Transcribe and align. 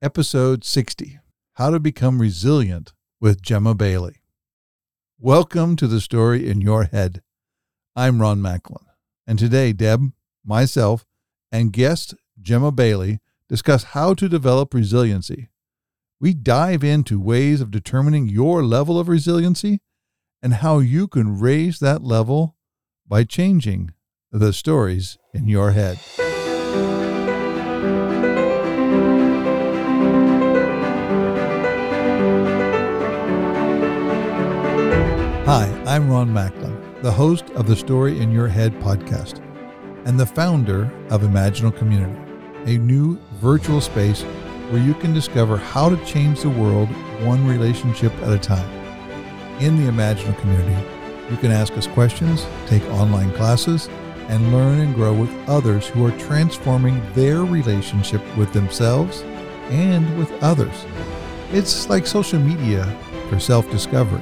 episode 0.00 0.64
60 0.64 1.18
How 1.54 1.70
to 1.70 1.80
Become 1.80 2.20
Resilient 2.20 2.92
with 3.20 3.42
Gemma 3.42 3.74
Bailey. 3.74 4.22
Welcome 5.18 5.74
to 5.74 5.88
the 5.88 6.00
story 6.00 6.48
in 6.48 6.60
your 6.60 6.84
head. 6.84 7.20
I'm 7.96 8.20
Ron 8.20 8.40
Macklin, 8.40 8.84
and 9.26 9.40
today, 9.40 9.72
Deb, 9.72 10.12
myself, 10.44 11.04
and 11.50 11.72
guest 11.72 12.14
Gemma 12.40 12.70
Bailey 12.70 13.18
discuss 13.48 13.82
how 13.82 14.14
to 14.14 14.28
develop 14.28 14.72
resiliency. 14.72 15.48
We 16.20 16.32
dive 16.32 16.84
into 16.84 17.18
ways 17.18 17.60
of 17.60 17.72
determining 17.72 18.28
your 18.28 18.62
level 18.62 19.00
of 19.00 19.08
resiliency 19.08 19.80
and 20.40 20.54
how 20.54 20.78
you 20.78 21.08
can 21.08 21.40
raise 21.40 21.80
that 21.80 22.04
level 22.04 22.54
by 23.04 23.24
changing 23.24 23.94
the 24.30 24.52
stories 24.52 25.18
in 25.34 25.48
your 25.48 25.72
head. 25.72 25.98
Hi, 35.48 35.64
I'm 35.86 36.10
Ron 36.10 36.30
Macklin, 36.30 36.78
the 37.00 37.10
host 37.10 37.48
of 37.52 37.66
the 37.66 37.74
Story 37.74 38.20
in 38.20 38.30
Your 38.30 38.48
Head 38.48 38.74
podcast 38.80 39.40
and 40.04 40.20
the 40.20 40.26
founder 40.26 40.92
of 41.08 41.22
Imaginal 41.22 41.74
Community, 41.74 42.20
a 42.66 42.76
new 42.76 43.16
virtual 43.40 43.80
space 43.80 44.20
where 44.68 44.82
you 44.82 44.92
can 44.92 45.14
discover 45.14 45.56
how 45.56 45.88
to 45.88 46.04
change 46.04 46.42
the 46.42 46.50
world 46.50 46.90
one 47.24 47.46
relationship 47.46 48.12
at 48.16 48.30
a 48.30 48.38
time. 48.38 48.68
In 49.58 49.82
the 49.82 49.90
Imaginal 49.90 50.38
Community, 50.38 50.86
you 51.30 51.38
can 51.38 51.50
ask 51.50 51.72
us 51.78 51.86
questions, 51.86 52.46
take 52.66 52.84
online 52.90 53.32
classes, 53.32 53.88
and 54.28 54.52
learn 54.52 54.80
and 54.80 54.94
grow 54.94 55.14
with 55.14 55.34
others 55.48 55.86
who 55.86 56.04
are 56.04 56.18
transforming 56.18 57.00
their 57.14 57.40
relationship 57.46 58.20
with 58.36 58.52
themselves 58.52 59.22
and 59.70 60.18
with 60.18 60.30
others. 60.42 60.84
It's 61.52 61.88
like 61.88 62.06
social 62.06 62.38
media 62.38 62.84
for 63.30 63.40
self 63.40 63.70
discovery. 63.70 64.20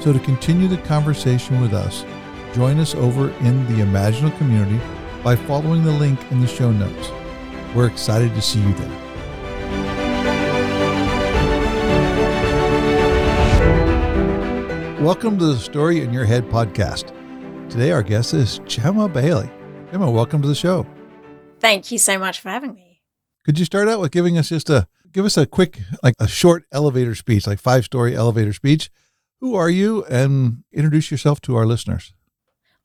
So, 0.00 0.14
to 0.14 0.18
continue 0.20 0.66
the 0.66 0.78
conversation 0.78 1.60
with 1.60 1.74
us, 1.74 2.06
join 2.54 2.78
us 2.78 2.94
over 2.94 3.28
in 3.40 3.66
the 3.66 3.84
Imaginal 3.84 4.34
community 4.38 4.80
by 5.22 5.36
following 5.36 5.84
the 5.84 5.92
link 5.92 6.18
in 6.30 6.40
the 6.40 6.46
show 6.46 6.72
notes. 6.72 7.10
We're 7.74 7.88
excited 7.88 8.34
to 8.34 8.40
see 8.40 8.62
you 8.62 8.72
there. 8.72 8.88
Welcome 15.02 15.38
to 15.38 15.44
the 15.44 15.58
Story 15.58 16.00
in 16.00 16.14
Your 16.14 16.24
Head 16.24 16.44
podcast. 16.44 17.08
Today, 17.68 17.90
our 17.90 18.02
guest 18.02 18.32
is 18.32 18.58
Gemma 18.64 19.06
Bailey. 19.06 19.50
Gemma, 19.92 20.10
welcome 20.10 20.40
to 20.40 20.48
the 20.48 20.54
show. 20.54 20.86
Thank 21.58 21.92
you 21.92 21.98
so 21.98 22.18
much 22.18 22.40
for 22.40 22.48
having 22.48 22.72
me. 22.72 23.02
Could 23.44 23.58
you 23.58 23.66
start 23.66 23.86
out 23.86 24.00
with 24.00 24.12
giving 24.12 24.38
us 24.38 24.48
just 24.48 24.70
a 24.70 24.88
give 25.12 25.26
us 25.26 25.36
a 25.36 25.44
quick, 25.44 25.78
like 26.02 26.14
a 26.18 26.26
short 26.26 26.64
elevator 26.72 27.14
speech, 27.14 27.46
like 27.46 27.58
five 27.58 27.84
story 27.84 28.16
elevator 28.16 28.54
speech 28.54 28.90
who 29.40 29.54
are 29.54 29.70
you 29.70 30.04
and 30.04 30.62
introduce 30.72 31.10
yourself 31.10 31.40
to 31.42 31.56
our 31.56 31.66
listeners? 31.66 32.12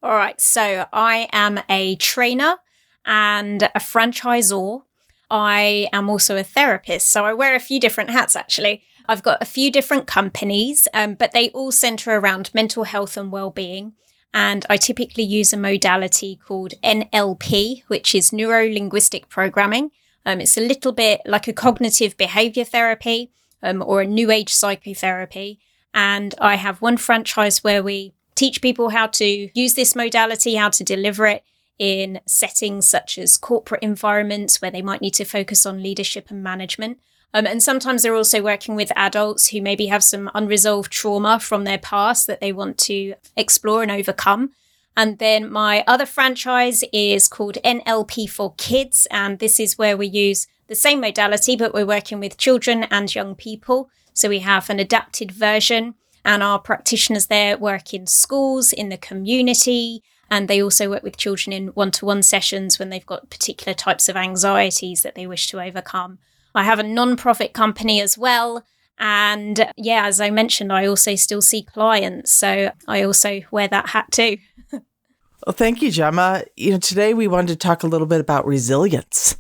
All 0.02 0.16
right. 0.16 0.40
So 0.40 0.86
I 0.94 1.28
am 1.32 1.60
a 1.70 1.96
trainer 1.98 2.58
and 3.06 3.64
a 3.64 3.80
franchisor. 3.80 4.84
I 5.30 5.90
am 5.92 6.10
also 6.10 6.38
a 6.38 6.44
therapist. 6.44 7.10
So 7.10 7.26
I 7.26 7.34
wear 7.34 7.56
a 7.56 7.60
few 7.60 7.80
different 7.80 8.12
hats 8.12 8.36
actually. 8.36 8.84
I've 9.08 9.24
got 9.24 9.42
a 9.42 9.46
few 9.46 9.72
different 9.72 10.08
companies, 10.08 10.88
um, 10.94 11.16
but 11.16 11.32
they 11.32 11.50
all 11.50 11.72
center 11.72 12.16
around 12.16 12.52
mental 12.54 12.86
health 12.86 13.18
and 13.18 13.32
well 13.32 13.52
being. 13.52 13.94
And 14.34 14.66
I 14.70 14.78
typically 14.78 15.24
use 15.24 15.54
a 15.54 15.58
modality 15.58 16.36
called 16.36 16.74
NLP, 16.84 17.84
which 17.88 18.14
is 18.14 18.34
neuro 18.34 18.68
linguistic 18.68 19.30
programming. 19.30 19.92
Um, 20.26 20.42
it's 20.42 20.58
a 20.58 20.68
little 20.68 20.92
bit 20.92 21.22
like 21.26 21.48
a 21.48 21.54
cognitive 21.54 22.18
behavior 22.18 22.66
therapy 22.66 23.32
um, 23.64 23.84
or 23.86 24.02
a 24.02 24.08
new 24.08 24.32
age 24.32 24.54
psychotherapy. 24.54 25.60
And 25.96 26.36
I 26.40 26.56
have 26.56 26.82
one 26.82 26.98
franchise 26.98 27.64
where 27.64 27.82
we 27.82 28.14
teach 28.36 28.62
people 28.62 28.90
how 28.90 29.08
to 29.08 29.50
use 29.58 29.76
this 29.76 29.96
modality, 29.96 30.56
how 30.56 30.70
to 30.70 30.84
deliver 30.84 31.26
it 31.26 31.44
in 31.80 32.20
settings 32.26 32.86
such 32.86 33.18
as 33.18 33.38
corporate 33.38 33.82
environments 33.82 34.62
where 34.62 34.72
they 34.72 34.82
might 34.82 35.02
need 35.02 35.14
to 35.16 35.24
focus 35.24 35.66
on 35.66 35.82
leadership 35.82 36.30
and 36.30 36.44
management. 36.44 37.00
Um, 37.34 37.48
and 37.48 37.64
sometimes 37.64 38.04
they're 38.04 38.16
also 38.16 38.42
working 38.42 38.76
with 38.76 38.92
adults 38.96 39.50
who 39.50 39.62
maybe 39.62 39.88
have 39.88 40.04
some 40.04 40.30
unresolved 40.36 40.92
trauma 40.92 41.40
from 41.40 41.64
their 41.64 41.78
past 41.78 42.28
that 42.28 42.42
they 42.42 42.52
want 42.52 42.78
to 42.80 43.16
explore 43.38 43.82
and 43.82 43.92
overcome. 43.92 44.52
And 44.98 45.18
then 45.20 45.52
my 45.52 45.84
other 45.88 46.06
franchise 46.06 46.84
is 46.94 47.28
called 47.28 47.58
NLP 47.64 48.30
for 48.30 48.54
Kids. 48.58 49.08
And 49.12 49.40
this 49.40 49.60
is 49.60 49.78
where 49.78 49.98
we 49.98 50.08
use 50.08 50.48
the 50.68 50.76
same 50.76 51.00
modality, 51.00 51.56
but 51.56 51.74
we're 51.74 51.86
working 51.86 52.20
with 52.20 52.38
children 52.38 52.84
and 52.84 53.14
young 53.14 53.36
people 53.36 53.90
so 54.16 54.30
we 54.30 54.40
have 54.40 54.70
an 54.70 54.80
adapted 54.80 55.32
version, 55.32 55.94
and 56.24 56.42
our 56.42 56.58
practitioners 56.58 57.28
there 57.28 57.58
work 57.58 57.94
in 57.94 58.08
schools, 58.08 58.74
in 58.74 58.90
the 58.90 58.98
community, 58.98 60.02
and 60.32 60.48
they 60.48 60.64
also 60.64 60.90
work 60.90 61.04
with 61.04 61.18
children 61.18 61.54
in 61.54 61.68
one 61.70 61.92
to 61.92 62.06
one 62.06 62.24
sessions 62.24 62.80
when 62.80 62.90
they've 62.90 63.06
got 63.06 63.30
particular 63.30 63.76
types 63.76 64.10
of 64.10 64.16
anxieties 64.16 65.04
that 65.04 65.16
they 65.16 65.28
wish 65.28 65.48
to 65.48 65.62
overcome. 65.62 66.18
I 66.56 66.64
have 66.64 66.80
a 66.80 66.84
non 66.84 67.18
profit 67.18 67.54
company 67.54 68.02
as 68.02 68.18
well. 68.18 68.64
And 68.98 69.70
yeah, 69.76 70.06
as 70.06 70.22
I 70.22 70.30
mentioned, 70.30 70.72
I 70.72 70.88
also 70.88 71.16
still 71.16 71.42
see 71.42 71.64
clients. 71.64 72.32
So 72.32 72.72
I 72.88 73.04
also 73.04 73.42
wear 73.52 73.68
that 73.68 73.90
hat 73.90 74.08
too. 74.12 74.38
well, 74.72 75.52
thank 75.52 75.82
you, 75.82 75.92
Gemma. 75.92 76.46
You 76.56 76.72
know, 76.72 76.80
today 76.80 77.14
we 77.14 77.28
wanted 77.28 77.50
to 77.50 77.56
talk 77.58 77.84
a 77.84 77.88
little 77.88 78.08
bit 78.08 78.22
about 78.22 78.48
resilience. 78.48 79.38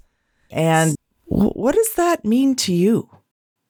And 0.52 0.96
what 1.24 1.74
does 1.74 1.94
that 1.96 2.25
mean 2.25 2.56
to 2.58 2.74
you? 2.74 3.09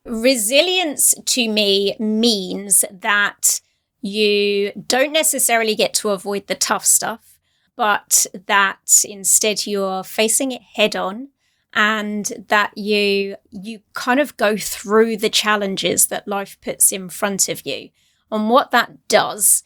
Resilience 0.05 1.15
to 1.25 1.49
me 1.49 1.95
means 1.97 2.85
that 2.91 3.61
you 4.01 4.71
don't 4.87 5.11
necessarily 5.11 5.75
get 5.75 5.95
to 5.95 6.11
avoid 6.11 6.45
the 6.45 6.53
tough 6.53 6.85
stuff, 6.85 7.39
but 7.75 8.27
that 8.45 9.03
instead 9.03 9.65
you're 9.65 10.03
facing 10.03 10.51
it 10.51 10.61
head 10.61 10.95
on 10.95 11.29
and 11.73 12.45
that 12.47 12.77
you 12.77 13.35
you 13.49 13.81
kind 13.93 14.19
of 14.19 14.37
go 14.37 14.55
through 14.55 15.17
the 15.17 15.29
challenges 15.29 16.07
that 16.07 16.27
life 16.27 16.57
puts 16.61 16.91
in 16.91 17.09
front 17.09 17.49
of 17.49 17.65
you. 17.65 17.89
And 18.31 18.49
what 18.49 18.69
that 18.71 19.07
does, 19.07 19.63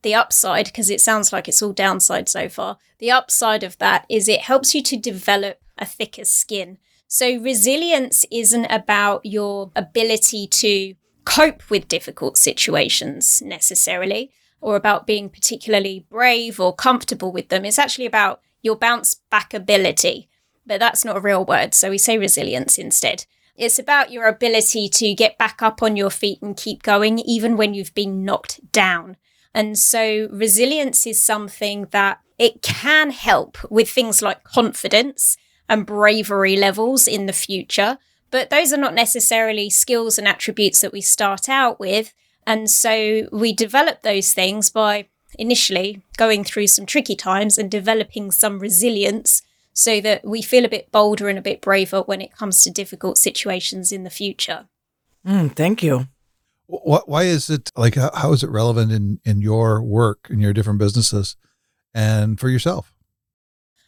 the 0.00 0.14
upside, 0.14 0.66
because 0.66 0.88
it 0.88 1.02
sounds 1.02 1.32
like 1.34 1.48
it's 1.48 1.62
all 1.62 1.72
downside 1.72 2.30
so 2.30 2.48
far, 2.48 2.78
the 2.98 3.10
upside 3.10 3.62
of 3.62 3.76
that 3.78 4.06
is 4.08 4.26
it 4.26 4.40
helps 4.40 4.74
you 4.74 4.82
to 4.84 4.96
develop 4.96 5.60
a 5.76 5.84
thicker 5.84 6.24
skin 6.24 6.78
so, 7.14 7.36
resilience 7.42 8.24
isn't 8.30 8.64
about 8.70 9.26
your 9.26 9.70
ability 9.76 10.46
to 10.46 10.94
cope 11.26 11.68
with 11.68 11.86
difficult 11.86 12.38
situations 12.38 13.42
necessarily, 13.42 14.32
or 14.62 14.76
about 14.76 15.06
being 15.06 15.28
particularly 15.28 16.06
brave 16.08 16.58
or 16.58 16.74
comfortable 16.74 17.30
with 17.30 17.50
them. 17.50 17.66
It's 17.66 17.78
actually 17.78 18.06
about 18.06 18.40
your 18.62 18.76
bounce 18.76 19.16
back 19.30 19.52
ability. 19.52 20.30
But 20.64 20.80
that's 20.80 21.04
not 21.04 21.18
a 21.18 21.20
real 21.20 21.44
word, 21.44 21.74
so 21.74 21.90
we 21.90 21.98
say 21.98 22.16
resilience 22.16 22.78
instead. 22.78 23.26
It's 23.56 23.78
about 23.78 24.10
your 24.10 24.26
ability 24.26 24.88
to 24.88 25.12
get 25.12 25.36
back 25.36 25.60
up 25.60 25.82
on 25.82 25.96
your 25.96 26.08
feet 26.08 26.40
and 26.40 26.56
keep 26.56 26.82
going, 26.82 27.18
even 27.18 27.58
when 27.58 27.74
you've 27.74 27.94
been 27.94 28.24
knocked 28.24 28.72
down. 28.72 29.18
And 29.52 29.78
so, 29.78 30.28
resilience 30.30 31.06
is 31.06 31.22
something 31.22 31.88
that 31.90 32.20
it 32.38 32.62
can 32.62 33.10
help 33.10 33.58
with 33.70 33.90
things 33.90 34.22
like 34.22 34.44
confidence 34.44 35.36
and 35.72 35.86
bravery 35.86 36.54
levels 36.54 37.08
in 37.08 37.24
the 37.24 37.32
future. 37.32 37.96
But 38.30 38.50
those 38.50 38.74
are 38.74 38.78
not 38.78 38.94
necessarily 38.94 39.70
skills 39.70 40.18
and 40.18 40.28
attributes 40.28 40.82
that 40.82 40.92
we 40.92 41.00
start 41.00 41.48
out 41.48 41.80
with. 41.80 42.12
And 42.46 42.70
so 42.70 43.26
we 43.32 43.54
develop 43.54 44.02
those 44.02 44.34
things 44.34 44.68
by 44.68 45.06
initially 45.38 46.02
going 46.18 46.44
through 46.44 46.66
some 46.66 46.84
tricky 46.84 47.16
times 47.16 47.56
and 47.56 47.70
developing 47.70 48.30
some 48.30 48.58
resilience 48.58 49.40
so 49.72 49.98
that 50.02 50.26
we 50.26 50.42
feel 50.42 50.66
a 50.66 50.68
bit 50.68 50.92
bolder 50.92 51.30
and 51.30 51.38
a 51.38 51.42
bit 51.42 51.62
braver 51.62 52.02
when 52.02 52.20
it 52.20 52.36
comes 52.36 52.62
to 52.62 52.70
difficult 52.70 53.16
situations 53.16 53.90
in 53.90 54.04
the 54.04 54.10
future. 54.10 54.68
Mm, 55.26 55.56
thank 55.56 55.82
you. 55.82 56.06
Why 56.66 57.22
is 57.22 57.48
it 57.48 57.70
like, 57.76 57.94
how 57.94 58.32
is 58.32 58.42
it 58.42 58.50
relevant 58.50 58.92
in, 58.92 59.20
in 59.24 59.40
your 59.40 59.82
work, 59.82 60.28
in 60.28 60.38
your 60.38 60.52
different 60.52 60.78
businesses, 60.78 61.36
and 61.94 62.38
for 62.38 62.50
yourself? 62.50 62.91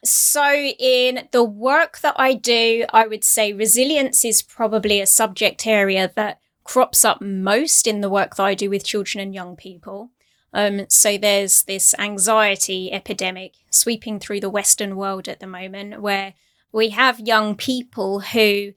So, 0.04 0.52
in 0.52 1.28
the 1.32 1.42
work 1.42 2.00
that 2.00 2.14
I 2.18 2.34
do, 2.34 2.84
I 2.92 3.06
would 3.06 3.24
say 3.24 3.54
resilience 3.54 4.24
is 4.24 4.42
probably 4.42 5.00
a 5.00 5.06
subject 5.06 5.66
area 5.66 6.12
that 6.14 6.40
crops 6.62 7.04
up 7.04 7.22
most 7.22 7.86
in 7.86 8.02
the 8.02 8.10
work 8.10 8.36
that 8.36 8.44
I 8.44 8.54
do 8.54 8.68
with 8.68 8.84
children 8.84 9.22
and 9.22 9.34
young 9.34 9.56
people. 9.56 10.10
Um, 10.52 10.86
so, 10.90 11.16
there's 11.16 11.62
this 11.62 11.94
anxiety 11.98 12.92
epidemic 12.92 13.54
sweeping 13.70 14.20
through 14.20 14.40
the 14.40 14.50
Western 14.50 14.96
world 14.96 15.26
at 15.26 15.40
the 15.40 15.46
moment 15.46 16.02
where 16.02 16.34
we 16.70 16.90
have 16.90 17.20
young 17.20 17.56
people 17.56 18.20
who 18.20 18.72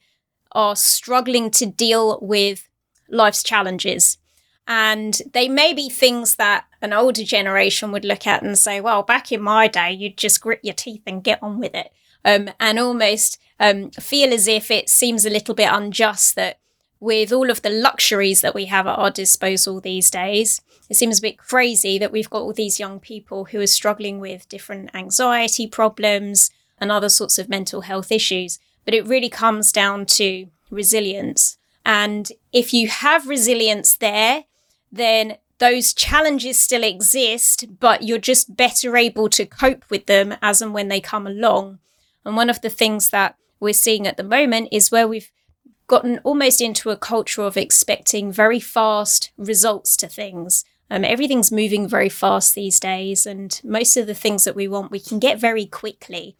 are 0.52 0.76
struggling 0.76 1.50
to 1.50 1.66
deal 1.66 2.18
with 2.22 2.68
life's 3.10 3.42
challenges. 3.42 4.16
And 4.66 5.20
they 5.34 5.48
may 5.48 5.74
be 5.74 5.90
things 5.90 6.36
that 6.36 6.64
an 6.80 6.92
older 6.92 7.24
generation 7.24 7.92
would 7.92 8.04
look 8.04 8.26
at 8.26 8.42
and 8.42 8.56
say, 8.56 8.80
well, 8.80 9.02
back 9.02 9.32
in 9.32 9.42
my 9.42 9.68
day, 9.68 9.92
you'd 9.92 10.16
just 10.16 10.40
grit 10.40 10.60
your 10.62 10.74
teeth 10.74 11.02
and 11.06 11.24
get 11.24 11.42
on 11.42 11.58
with 11.58 11.74
it. 11.74 11.92
um, 12.24 12.50
and 12.58 12.78
almost 12.78 13.38
um, 13.60 13.90
feel 13.90 14.32
as 14.32 14.46
if 14.46 14.70
it 14.70 14.88
seems 14.88 15.24
a 15.24 15.30
little 15.30 15.54
bit 15.54 15.70
unjust 15.72 16.36
that 16.36 16.58
with 17.00 17.32
all 17.32 17.50
of 17.50 17.62
the 17.62 17.70
luxuries 17.70 18.40
that 18.40 18.54
we 18.54 18.66
have 18.66 18.86
at 18.86 18.98
our 18.98 19.10
disposal 19.10 19.80
these 19.80 20.10
days, 20.10 20.60
it 20.90 20.96
seems 20.96 21.18
a 21.18 21.22
bit 21.22 21.38
crazy 21.38 21.98
that 21.98 22.12
we've 22.12 22.30
got 22.30 22.42
all 22.42 22.52
these 22.52 22.80
young 22.80 22.98
people 22.98 23.46
who 23.46 23.60
are 23.60 23.66
struggling 23.66 24.18
with 24.20 24.48
different 24.48 24.90
anxiety 24.94 25.66
problems 25.66 26.50
and 26.78 26.90
other 26.90 27.08
sorts 27.08 27.38
of 27.38 27.48
mental 27.48 27.82
health 27.82 28.10
issues. 28.10 28.58
But 28.84 28.94
it 28.94 29.06
really 29.06 29.28
comes 29.28 29.70
down 29.70 30.06
to 30.06 30.48
resilience. 30.70 31.56
And 31.84 32.30
if 32.52 32.74
you 32.74 32.88
have 32.88 33.28
resilience 33.28 33.96
there, 33.96 34.44
then 34.90 35.36
those 35.58 35.92
challenges 35.92 36.60
still 36.60 36.84
exist, 36.84 37.66
but 37.80 38.02
you're 38.02 38.18
just 38.18 38.56
better 38.56 38.96
able 38.96 39.28
to 39.30 39.46
cope 39.46 39.84
with 39.90 40.06
them 40.06 40.34
as 40.40 40.62
and 40.62 40.72
when 40.72 40.88
they 40.88 41.00
come 41.00 41.26
along. 41.26 41.78
And 42.24 42.36
one 42.36 42.50
of 42.50 42.60
the 42.60 42.70
things 42.70 43.10
that 43.10 43.36
we're 43.60 43.72
seeing 43.72 44.06
at 44.06 44.16
the 44.16 44.22
moment 44.22 44.68
is 44.70 44.90
where 44.90 45.08
we've 45.08 45.30
gotten 45.88 46.18
almost 46.18 46.60
into 46.60 46.90
a 46.90 46.96
culture 46.96 47.42
of 47.42 47.56
expecting 47.56 48.30
very 48.30 48.60
fast 48.60 49.32
results 49.36 49.96
to 49.96 50.06
things. 50.06 50.64
Um, 50.90 51.04
everything's 51.04 51.50
moving 51.50 51.88
very 51.88 52.08
fast 52.08 52.54
these 52.54 52.78
days, 52.78 53.26
and 53.26 53.60
most 53.64 53.96
of 53.96 54.06
the 54.06 54.14
things 54.14 54.44
that 54.44 54.54
we 54.54 54.68
want, 54.68 54.90
we 54.90 55.00
can 55.00 55.18
get 55.18 55.38
very 55.38 55.66
quickly. 55.66 56.36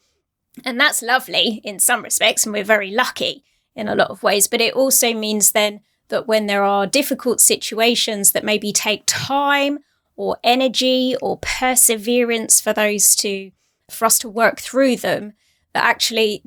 And 0.64 0.78
that's 0.78 1.02
lovely 1.02 1.60
in 1.64 1.78
some 1.78 2.02
respects, 2.02 2.44
and 2.44 2.52
we're 2.52 2.64
very 2.64 2.90
lucky 2.90 3.44
in 3.74 3.88
a 3.88 3.94
lot 3.94 4.10
of 4.10 4.22
ways. 4.22 4.46
But 4.46 4.60
it 4.60 4.74
also 4.74 5.12
means 5.12 5.52
then 5.52 5.80
that 6.08 6.26
when 6.26 6.46
there 6.46 6.62
are 6.62 6.87
difficult 6.87 7.40
situations 7.40 8.32
that 8.32 8.44
maybe 8.44 8.72
take 8.72 9.02
time 9.06 9.78
or 10.16 10.38
energy 10.43 11.14
or 11.22 11.38
perseverance 11.38 12.60
for 12.60 12.72
those 12.72 13.14
to, 13.16 13.50
for 13.90 14.05
us 14.05 14.19
to 14.19 14.28
work 14.28 14.58
through 14.60 14.96
them, 14.96 15.32
that 15.75 15.84
actually 15.84 16.43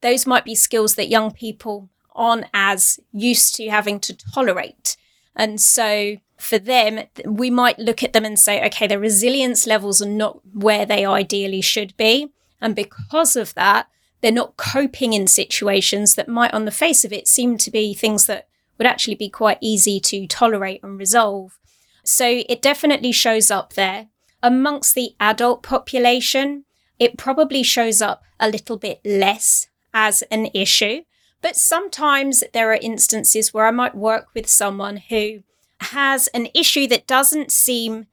those 0.00 0.26
might 0.26 0.44
be 0.44 0.54
skills 0.54 0.96
that 0.96 1.08
young 1.08 1.30
people 1.30 1.88
aren't 2.14 2.46
as 2.52 3.00
used 3.12 3.54
to 3.54 3.68
having 3.68 3.98
to 4.00 4.14
tolerate. 4.14 4.96
And 5.34 5.60
so 5.60 6.16
for 6.38 6.58
them, 6.58 7.00
we 7.24 7.50
might 7.50 7.78
look 7.78 8.02
at 8.02 8.12
them 8.12 8.24
and 8.24 8.38
say, 8.38 8.64
okay, 8.66 8.86
their 8.86 8.98
resilience 8.98 9.66
levels 9.66 10.02
are 10.02 10.08
not 10.08 10.40
where 10.52 10.84
they 10.84 11.04
ideally 11.04 11.60
should 11.60 11.96
be. 11.96 12.32
And 12.60 12.76
because 12.76 13.36
of 13.36 13.54
that, 13.54 13.88
they're 14.20 14.32
not 14.32 14.56
coping 14.56 15.12
in 15.12 15.26
situations 15.26 16.14
that 16.14 16.28
might, 16.28 16.54
on 16.54 16.64
the 16.64 16.70
face 16.70 17.04
of 17.04 17.12
it, 17.12 17.28
seem 17.28 17.58
to 17.58 17.70
be 17.70 17.94
things 17.94 18.26
that 18.26 18.48
would 18.78 18.86
actually 18.86 19.14
be 19.14 19.28
quite 19.28 19.58
easy 19.60 20.00
to 20.00 20.26
tolerate 20.26 20.82
and 20.82 20.98
resolve. 20.98 21.58
So 22.04 22.42
it 22.48 22.62
definitely 22.62 23.12
shows 23.12 23.50
up 23.50 23.74
there. 23.74 24.08
Amongst 24.42 24.94
the 24.94 25.14
adult 25.20 25.62
population, 25.62 26.64
it 26.98 27.16
probably 27.16 27.62
shows 27.62 28.02
up 28.02 28.22
a 28.38 28.50
little 28.50 28.76
bit 28.76 29.00
less 29.04 29.68
as 29.92 30.22
an 30.30 30.48
issue. 30.52 31.02
But 31.40 31.56
sometimes 31.56 32.42
there 32.52 32.70
are 32.70 32.78
instances 32.80 33.52
where 33.52 33.66
I 33.66 33.70
might 33.70 33.94
work 33.94 34.28
with 34.34 34.48
someone 34.48 34.96
who 35.08 35.42
has 35.80 36.28
an 36.28 36.48
issue 36.54 36.86
that 36.88 37.06
doesn't 37.06 37.52
seem 37.52 38.06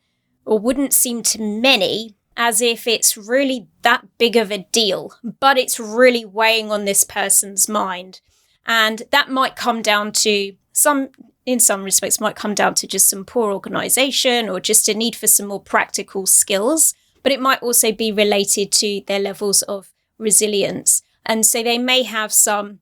or 0.46 0.60
wouldn't 0.60 0.94
seem 0.94 1.24
to 1.24 1.42
many 1.42 2.16
as 2.36 2.62
if 2.62 2.88
it's 2.88 3.18
really 3.18 3.68
that 3.84 4.06
big 4.18 4.36
of 4.36 4.52
a 4.52 4.66
deal, 4.72 5.14
but 5.40 5.58
it's 5.58 5.80
really 5.80 6.26
weighing 6.26 6.72
on 6.72 6.86
this 6.86 7.04
person's 7.04 7.70
mind. 7.70 8.22
And 8.66 9.04
that 9.12 9.30
might 9.30 9.56
come 9.56 9.82
down 9.82 10.12
to 10.14 10.54
some, 10.72 11.10
in 11.46 11.60
some 11.60 11.84
respects, 11.84 12.20
might 12.20 12.36
come 12.36 12.54
down 12.54 12.76
to 12.76 12.88
just 12.88 13.10
some 13.10 13.26
poor 13.26 13.52
organization 13.52 14.50
or 14.50 14.60
just 14.60 14.88
a 14.88 14.94
need 14.94 15.16
for 15.16 15.28
some 15.28 15.48
more 15.48 15.62
practical 15.62 16.26
skills. 16.26 16.94
But 17.24 17.32
it 17.32 17.42
might 17.42 17.62
also 17.62 17.92
be 17.92 18.12
related 18.12 18.72
to 18.74 19.02
their 19.08 19.20
levels 19.20 19.62
of 19.64 19.92
resilience. 20.18 21.02
And 21.26 21.46
so 21.46 21.62
they 21.64 21.78
may 21.78 22.04
have 22.04 22.32
some 22.34 22.80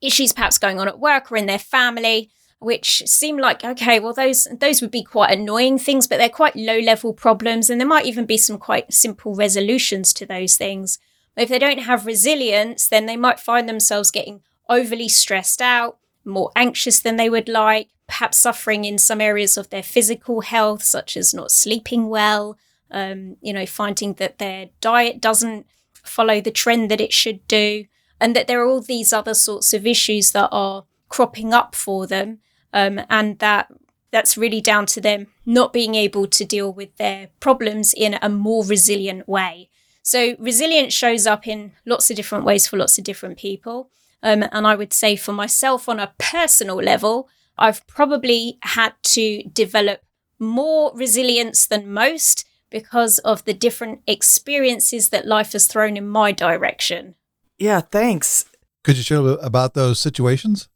issues 0.00 0.32
perhaps 0.32 0.58
going 0.58 0.80
on 0.80 0.88
at 0.88 0.98
work 0.98 1.30
or 1.30 1.36
in 1.36 1.46
their 1.46 1.58
family 1.58 2.30
which 2.62 3.02
seem 3.06 3.36
like 3.38 3.64
okay 3.64 3.98
well 3.98 4.12
those 4.12 4.46
those 4.60 4.80
would 4.80 4.90
be 4.90 5.02
quite 5.02 5.36
annoying 5.36 5.78
things 5.78 6.06
but 6.06 6.18
they're 6.18 6.28
quite 6.28 6.54
low 6.54 6.78
level 6.78 7.12
problems 7.12 7.68
and 7.68 7.80
there 7.80 7.88
might 7.88 8.06
even 8.06 8.24
be 8.24 8.36
some 8.36 8.56
quite 8.56 8.92
simple 8.92 9.34
resolutions 9.34 10.12
to 10.12 10.24
those 10.24 10.56
things 10.56 10.98
but 11.34 11.42
if 11.42 11.48
they 11.48 11.58
don't 11.58 11.80
have 11.80 12.06
resilience 12.06 12.86
then 12.86 13.06
they 13.06 13.16
might 13.16 13.40
find 13.40 13.68
themselves 13.68 14.10
getting 14.10 14.40
overly 14.68 15.08
stressed 15.08 15.60
out 15.60 15.98
more 16.24 16.50
anxious 16.54 17.00
than 17.00 17.16
they 17.16 17.28
would 17.28 17.48
like 17.48 17.88
perhaps 18.06 18.38
suffering 18.38 18.84
in 18.84 18.98
some 18.98 19.20
areas 19.20 19.56
of 19.56 19.70
their 19.70 19.82
physical 19.82 20.42
health 20.42 20.82
such 20.82 21.16
as 21.16 21.34
not 21.34 21.50
sleeping 21.50 22.08
well 22.08 22.56
um, 22.90 23.36
you 23.40 23.52
know 23.52 23.66
finding 23.66 24.14
that 24.14 24.38
their 24.38 24.68
diet 24.80 25.20
doesn't 25.20 25.66
follow 25.94 26.40
the 26.40 26.50
trend 26.50 26.90
that 26.90 27.00
it 27.00 27.12
should 27.12 27.46
do 27.48 27.84
and 28.22 28.36
that 28.36 28.46
there 28.46 28.62
are 28.62 28.66
all 28.66 28.80
these 28.80 29.12
other 29.12 29.34
sorts 29.34 29.74
of 29.74 29.84
issues 29.84 30.30
that 30.30 30.48
are 30.52 30.84
cropping 31.08 31.52
up 31.52 31.74
for 31.74 32.06
them, 32.06 32.38
um, 32.72 33.00
and 33.10 33.40
that 33.40 33.68
that's 34.12 34.38
really 34.38 34.60
down 34.60 34.86
to 34.86 35.00
them 35.00 35.26
not 35.44 35.72
being 35.72 35.96
able 35.96 36.28
to 36.28 36.44
deal 36.44 36.72
with 36.72 36.96
their 36.98 37.28
problems 37.40 37.92
in 37.92 38.16
a 38.22 38.28
more 38.28 38.64
resilient 38.64 39.28
way. 39.28 39.70
So 40.02 40.36
resilience 40.38 40.92
shows 40.92 41.26
up 41.26 41.48
in 41.48 41.72
lots 41.84 42.10
of 42.10 42.16
different 42.16 42.44
ways 42.44 42.68
for 42.68 42.76
lots 42.76 42.96
of 42.96 43.04
different 43.04 43.38
people. 43.38 43.90
Um, 44.22 44.44
and 44.52 44.66
I 44.66 44.74
would 44.74 44.92
say 44.92 45.16
for 45.16 45.32
myself 45.32 45.88
on 45.88 45.98
a 45.98 46.12
personal 46.18 46.76
level, 46.76 47.28
I've 47.58 47.86
probably 47.86 48.58
had 48.62 48.94
to 49.02 49.42
develop 49.52 50.02
more 50.38 50.92
resilience 50.94 51.66
than 51.66 51.92
most 51.92 52.46
because 52.70 53.18
of 53.18 53.44
the 53.44 53.54
different 53.54 54.00
experiences 54.06 55.10
that 55.10 55.26
life 55.26 55.52
has 55.52 55.66
thrown 55.66 55.96
in 55.96 56.08
my 56.08 56.32
direction. 56.32 57.14
Yeah, 57.58 57.80
thanks. 57.80 58.46
Could 58.82 58.96
you 58.96 59.02
share 59.02 59.18
a 59.18 59.20
little 59.20 59.44
about 59.44 59.74
those 59.74 60.00
situations 60.00 60.68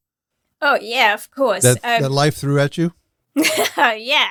Oh, 0.63 0.79
yeah, 0.81 1.15
of 1.15 1.31
course. 1.31 1.63
that, 1.63 1.79
um, 1.85 2.03
that 2.03 2.11
life 2.11 2.37
threw 2.37 2.59
at 2.59 2.79
you? 2.79 2.93
yeah. 3.77 4.31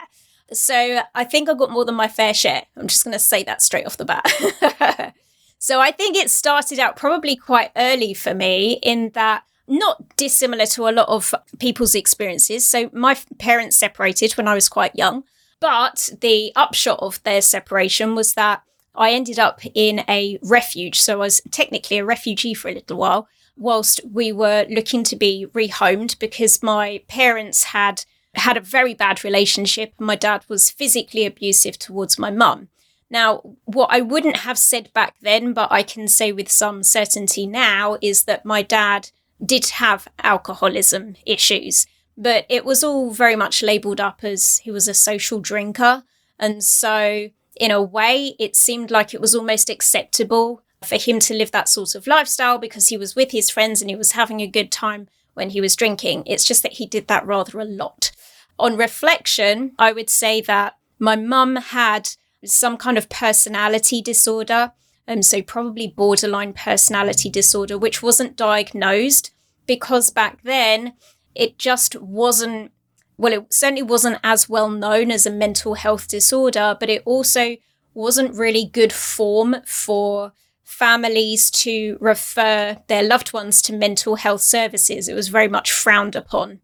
So 0.54 1.02
I 1.14 1.24
think 1.24 1.50
I 1.50 1.54
got 1.54 1.72
more 1.72 1.86
than 1.86 1.96
my 1.96 2.08
fair 2.08 2.34
share. 2.34 2.64
I'm 2.76 2.88
just 2.88 3.04
going 3.04 3.14
to 3.14 3.20
say 3.20 3.44
that 3.44 3.62
straight 3.62 3.86
off 3.86 3.98
the 3.98 4.06
bat. 4.06 4.26
so 5.60 5.80
I 5.80 5.92
think 5.92 6.16
it 6.16 6.30
started 6.30 6.80
out 6.80 6.96
probably 6.96 7.36
quite 7.36 7.72
early 7.75 8.13
for 8.13 8.34
me 8.34 8.80
in 8.84 9.12
that 9.13 9.44
not 9.68 10.16
dissimilar 10.16 10.66
to 10.68 10.88
a 10.88 10.92
lot 10.92 11.10
of 11.10 11.34
people's 11.60 11.96
experiences. 11.96 12.68
So 12.68 12.90
my 12.94 13.18
parents 13.40 13.75
separated 13.75 14.34
when 14.34 14.48
I 14.48 14.54
was 14.54 14.69
quite 14.69 14.96
young, 14.96 15.24
but 15.60 16.10
the 16.22 16.52
upshot 16.56 17.00
of 17.02 17.22
their 17.24 17.42
separation 17.42 18.16
was 18.16 18.34
that 18.36 18.62
I 18.94 19.12
ended 19.12 19.40
up 19.40 19.62
in 19.74 20.04
a 20.07 20.38
refuge. 20.42 21.00
So 21.00 21.16
I 21.16 21.25
was 21.25 21.42
technically 21.52 21.98
a 21.98 22.06
refugee 22.06 22.54
for 22.54 22.69
a 22.69 22.74
little 22.74 22.98
while 22.98 23.28
whilst 23.57 24.02
we 24.10 24.31
were 24.31 24.66
looking 24.69 25.04
to 25.06 25.16
be 25.16 25.48
rehomed 25.54 26.19
because 26.19 26.62
my 26.62 27.02
parents 27.07 27.66
had 27.66 28.06
had 28.35 28.57
a 28.57 28.62
very 28.62 28.94
bad 28.94 29.24
relationship. 29.24 29.94
My 29.97 30.16
dad 30.16 30.44
was 30.50 30.69
physically 30.69 31.26
abusive 31.26 31.80
towards 31.80 32.19
my 32.19 32.31
mum. 32.31 32.68
Now, 33.09 33.42
what 33.66 33.90
I 33.92 34.02
wouldn't 34.02 34.38
have 34.38 34.57
said 34.57 34.92
back 34.94 35.16
then, 35.21 35.54
but 35.54 35.71
I 35.71 35.83
can 35.83 36.07
say 36.07 36.31
with 36.31 36.52
some 36.52 36.83
certainty 36.83 37.45
now, 37.45 37.97
is 38.02 38.24
that 38.24 38.45
my 38.45 38.62
dad 38.62 39.09
did 39.44 39.68
have 39.68 40.07
alcoholism 40.24 41.16
issues, 41.26 41.85
but 42.18 42.45
it 42.50 42.66
was 42.66 42.83
all 42.83 43.12
very 43.12 43.35
much 43.35 43.62
labelled 43.62 44.02
up 44.02 44.24
as 44.24 44.57
he 44.59 44.71
was 44.71 44.88
a 44.88 44.94
social 44.94 45.40
drinker. 45.40 46.04
And 46.40 46.64
so 46.64 47.30
in 47.56 47.71
a 47.71 47.81
way, 47.81 48.35
it 48.40 48.56
seemed 48.56 48.92
like 48.92 49.14
it 49.14 49.21
was 49.21 49.35
almost 49.35 49.69
acceptable 49.69 50.62
for 50.83 50.97
him 50.97 51.19
to 51.19 51.33
live 51.33 51.52
that 51.52 51.69
sort 51.69 51.95
of 51.95 52.07
lifestyle 52.07 52.57
because 52.57 52.90
he 52.90 52.97
was 52.97 53.16
with 53.16 53.31
his 53.31 53.50
friends 53.50 53.81
and 53.81 53.90
he 53.90 53.95
was 53.95 54.12
having 54.12 54.42
a 54.42 54.47
good 54.47 54.71
time 54.71 55.07
when 55.33 55.50
he 55.52 55.62
was 55.62 55.76
drinking. 55.76 56.24
It's 56.26 56.44
just 56.44 56.64
that 56.64 56.74
he 56.74 56.85
did 56.85 57.07
that 57.07 57.26
rather 57.26 57.59
a 57.59 57.66
lot. 57.66 58.12
On 58.57 58.78
reflection, 58.78 59.74
I 59.78 59.92
would 59.92 60.09
say 60.09 60.42
that 60.42 60.78
my 61.00 61.16
mum 61.16 61.57
had 61.57 62.12
some 62.49 62.78
kind 62.78 62.97
of 62.97 63.09
personality 63.09 64.02
disorder, 64.02 64.71
and 65.07 65.19
um, 65.19 65.23
so 65.23 65.42
probably 65.42 65.87
borderline 65.87 66.54
personality 66.54 67.30
disorder, 67.30 67.78
which 67.78 68.02
wasn't 68.02 68.35
diagnosed 68.35 69.31
because 69.68 70.09
back 70.09 70.42
then 70.44 70.94
it 71.33 71.57
just 71.57 71.95
wasn't 72.02 72.71
well, 73.18 73.33
it 73.33 73.54
certainly 73.54 73.81
wasn't 73.81 74.19
as 74.23 74.49
well 74.49 74.69
known 74.69 75.09
as 75.09 75.25
a 75.25 75.31
mental 75.31 75.75
health 75.75 76.07
disorder, 76.07 76.75
but 76.80 76.90
it 76.90 77.02
also 77.06 77.56
wasn't 77.94 78.35
really 78.35 78.66
good 78.66 78.92
form 78.92 79.56
for 79.66 80.33
families 80.64 81.49
to 81.49 81.97
refer 82.02 82.78
their 82.87 83.04
loved 83.04 83.31
ones 83.31 83.61
to 83.61 83.73
mental 83.73 84.16
health 84.16 84.42
services. 84.42 85.07
It 85.07 85.14
was 85.14 85.30
very 85.30 85.47
much 85.47 85.71
frowned 85.71 86.16
upon. 86.16 86.59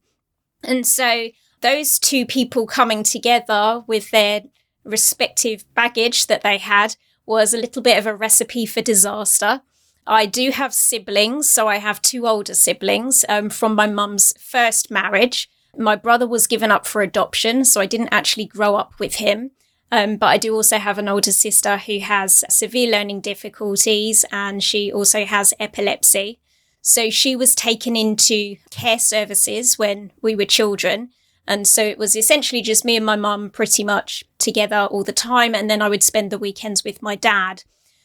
And 0.64 0.86
so 0.86 1.30
those 1.62 1.98
two 2.00 2.26
people 2.26 2.68
coming 2.68 3.04
together 3.04 3.84
with 3.88 4.12
their 4.12 4.42
respective 4.84 5.64
baggage 5.74 6.28
that 6.28 6.42
they 6.42 6.58
had 6.58 6.96
was 7.26 7.54
a 7.54 7.58
little 7.58 7.82
bit 7.82 7.98
of 7.98 8.06
a 8.06 8.16
recipe 8.16 8.66
for 8.66 8.82
disaster. 8.82 9.62
I 10.08 10.26
do 10.26 10.52
have 10.52 10.74
siblings, 10.74 11.48
so 11.50 11.68
I 11.68 11.78
have 11.78 12.02
two 12.02 12.28
older 12.28 12.56
siblings 12.56 13.24
um, 13.30 13.50
from 13.50 13.76
my 13.76 13.88
mum's 13.88 14.34
first 14.40 14.90
marriage. 14.90 15.50
My 15.78 15.96
brother 15.96 16.28
was 16.28 16.48
given 16.48 16.72
up 16.72 16.86
for 16.86 17.02
adoption, 17.02 17.64
so 17.64 17.80
I 17.80 17.86
didn't 17.86 18.10
actually 18.12 18.46
grow 18.46 18.76
up 18.76 19.00
with 19.00 19.16
him. 19.16 19.52
Um, 19.92 20.16
but 20.16 20.28
I 20.28 20.38
do 20.38 20.56
also 20.56 20.78
have 20.78 20.98
an 20.98 21.10
older 21.10 21.34
sister 21.34 21.78
who 21.78 22.00
has 22.00 22.46
severe 22.50 22.90
learning 22.90 23.22
difficulties 23.22 24.24
and 24.32 24.64
she 24.64 24.92
also 24.92 25.26
has 25.26 25.54
epilepsy. 25.60 26.40
So 26.82 27.10
she 27.10 27.36
was 27.36 27.54
taken 27.54 27.96
into 27.96 28.56
care 28.70 28.98
services 28.98 29.78
when 29.78 30.12
we 30.22 30.36
were 30.36 30.46
children. 30.46 31.10
And 31.48 31.68
so 31.68 31.84
it 31.84 31.98
was 31.98 32.16
essentially 32.16 32.62
just 32.62 32.86
me 32.86 32.96
and 32.96 33.06
my 33.06 33.16
mum 33.16 33.50
pretty 33.50 33.84
much 33.84 34.24
together 34.38 34.88
all 34.90 35.04
the 35.04 35.12
time. 35.12 35.56
And 35.56 35.70
then 35.70 35.82
I 35.82 35.90
would 35.90 36.04
spend 36.04 36.32
the 36.32 36.40
weekends 36.40 36.84
with 36.84 37.02
my 37.02 37.16
dad. 37.16 37.64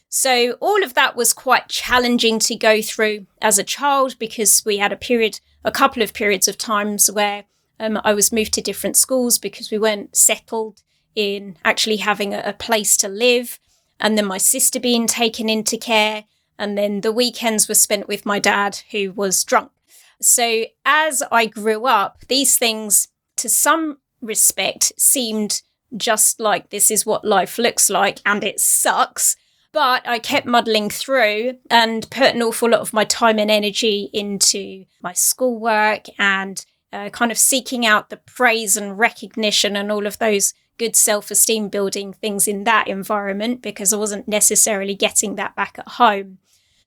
So 0.08 0.52
all 0.60 0.82
of 0.82 0.94
that 0.94 1.16
was 1.16 1.32
quite 1.32 1.68
challenging 1.68 2.38
to 2.40 2.56
go 2.56 2.80
through 2.80 3.26
as 3.42 3.58
a 3.58 3.64
child 3.64 4.18
because 4.18 4.64
we 4.64 4.78
had 4.78 4.92
a 4.92 4.96
period, 4.96 5.40
a 5.64 5.70
couple 5.70 6.02
of 6.02 6.14
periods 6.14 6.48
of 6.48 6.56
times 6.56 7.10
where 7.10 7.44
um, 7.78 8.00
I 8.04 8.14
was 8.14 8.32
moved 8.32 8.54
to 8.54 8.62
different 8.62 8.96
schools 8.96 9.38
because 9.38 9.70
we 9.70 9.78
weren't 9.78 10.16
settled 10.16 10.82
in 11.14 11.56
actually 11.64 11.96
having 11.96 12.32
a, 12.32 12.42
a 12.44 12.52
place 12.52 12.96
to 12.98 13.08
live. 13.08 13.58
And 14.00 14.16
then 14.16 14.26
my 14.26 14.38
sister 14.38 14.80
being 14.80 15.06
taken 15.06 15.48
into 15.48 15.76
care. 15.76 16.24
And 16.58 16.78
then 16.78 17.02
the 17.02 17.12
weekends 17.12 17.68
were 17.68 17.74
spent 17.74 18.08
with 18.08 18.24
my 18.24 18.38
dad, 18.38 18.80
who 18.90 19.12
was 19.12 19.44
drunk. 19.44 19.70
So 20.20 20.64
as 20.84 21.22
I 21.30 21.46
grew 21.46 21.84
up, 21.84 22.20
these 22.28 22.58
things, 22.58 23.08
to 23.36 23.48
some 23.48 23.98
respect, 24.20 24.92
seemed 24.98 25.62
just 25.96 26.40
like 26.40 26.70
this 26.70 26.90
is 26.90 27.06
what 27.06 27.24
life 27.24 27.58
looks 27.58 27.88
like 27.88 28.18
and 28.26 28.42
it 28.44 28.60
sucks. 28.60 29.36
But 29.72 30.08
I 30.08 30.18
kept 30.18 30.46
muddling 30.46 30.88
through 30.88 31.58
and 31.70 32.10
put 32.10 32.34
an 32.34 32.42
awful 32.42 32.70
lot 32.70 32.80
of 32.80 32.92
my 32.92 33.04
time 33.04 33.38
and 33.38 33.50
energy 33.50 34.08
into 34.12 34.86
my 35.02 35.12
schoolwork 35.12 36.06
and 36.18 36.64
uh, 36.92 37.10
kind 37.10 37.30
of 37.30 37.38
seeking 37.38 37.84
out 37.84 38.08
the 38.08 38.16
praise 38.16 38.76
and 38.76 38.98
recognition 38.98 39.76
and 39.76 39.92
all 39.92 40.06
of 40.06 40.18
those 40.18 40.54
good 40.78 40.96
self 40.96 41.30
esteem 41.30 41.68
building 41.68 42.12
things 42.12 42.48
in 42.48 42.64
that 42.64 42.88
environment 42.88 43.62
because 43.62 43.92
I 43.92 43.96
wasn't 43.96 44.28
necessarily 44.28 44.94
getting 44.94 45.36
that 45.36 45.54
back 45.54 45.78
at 45.78 45.88
home. 45.88 46.38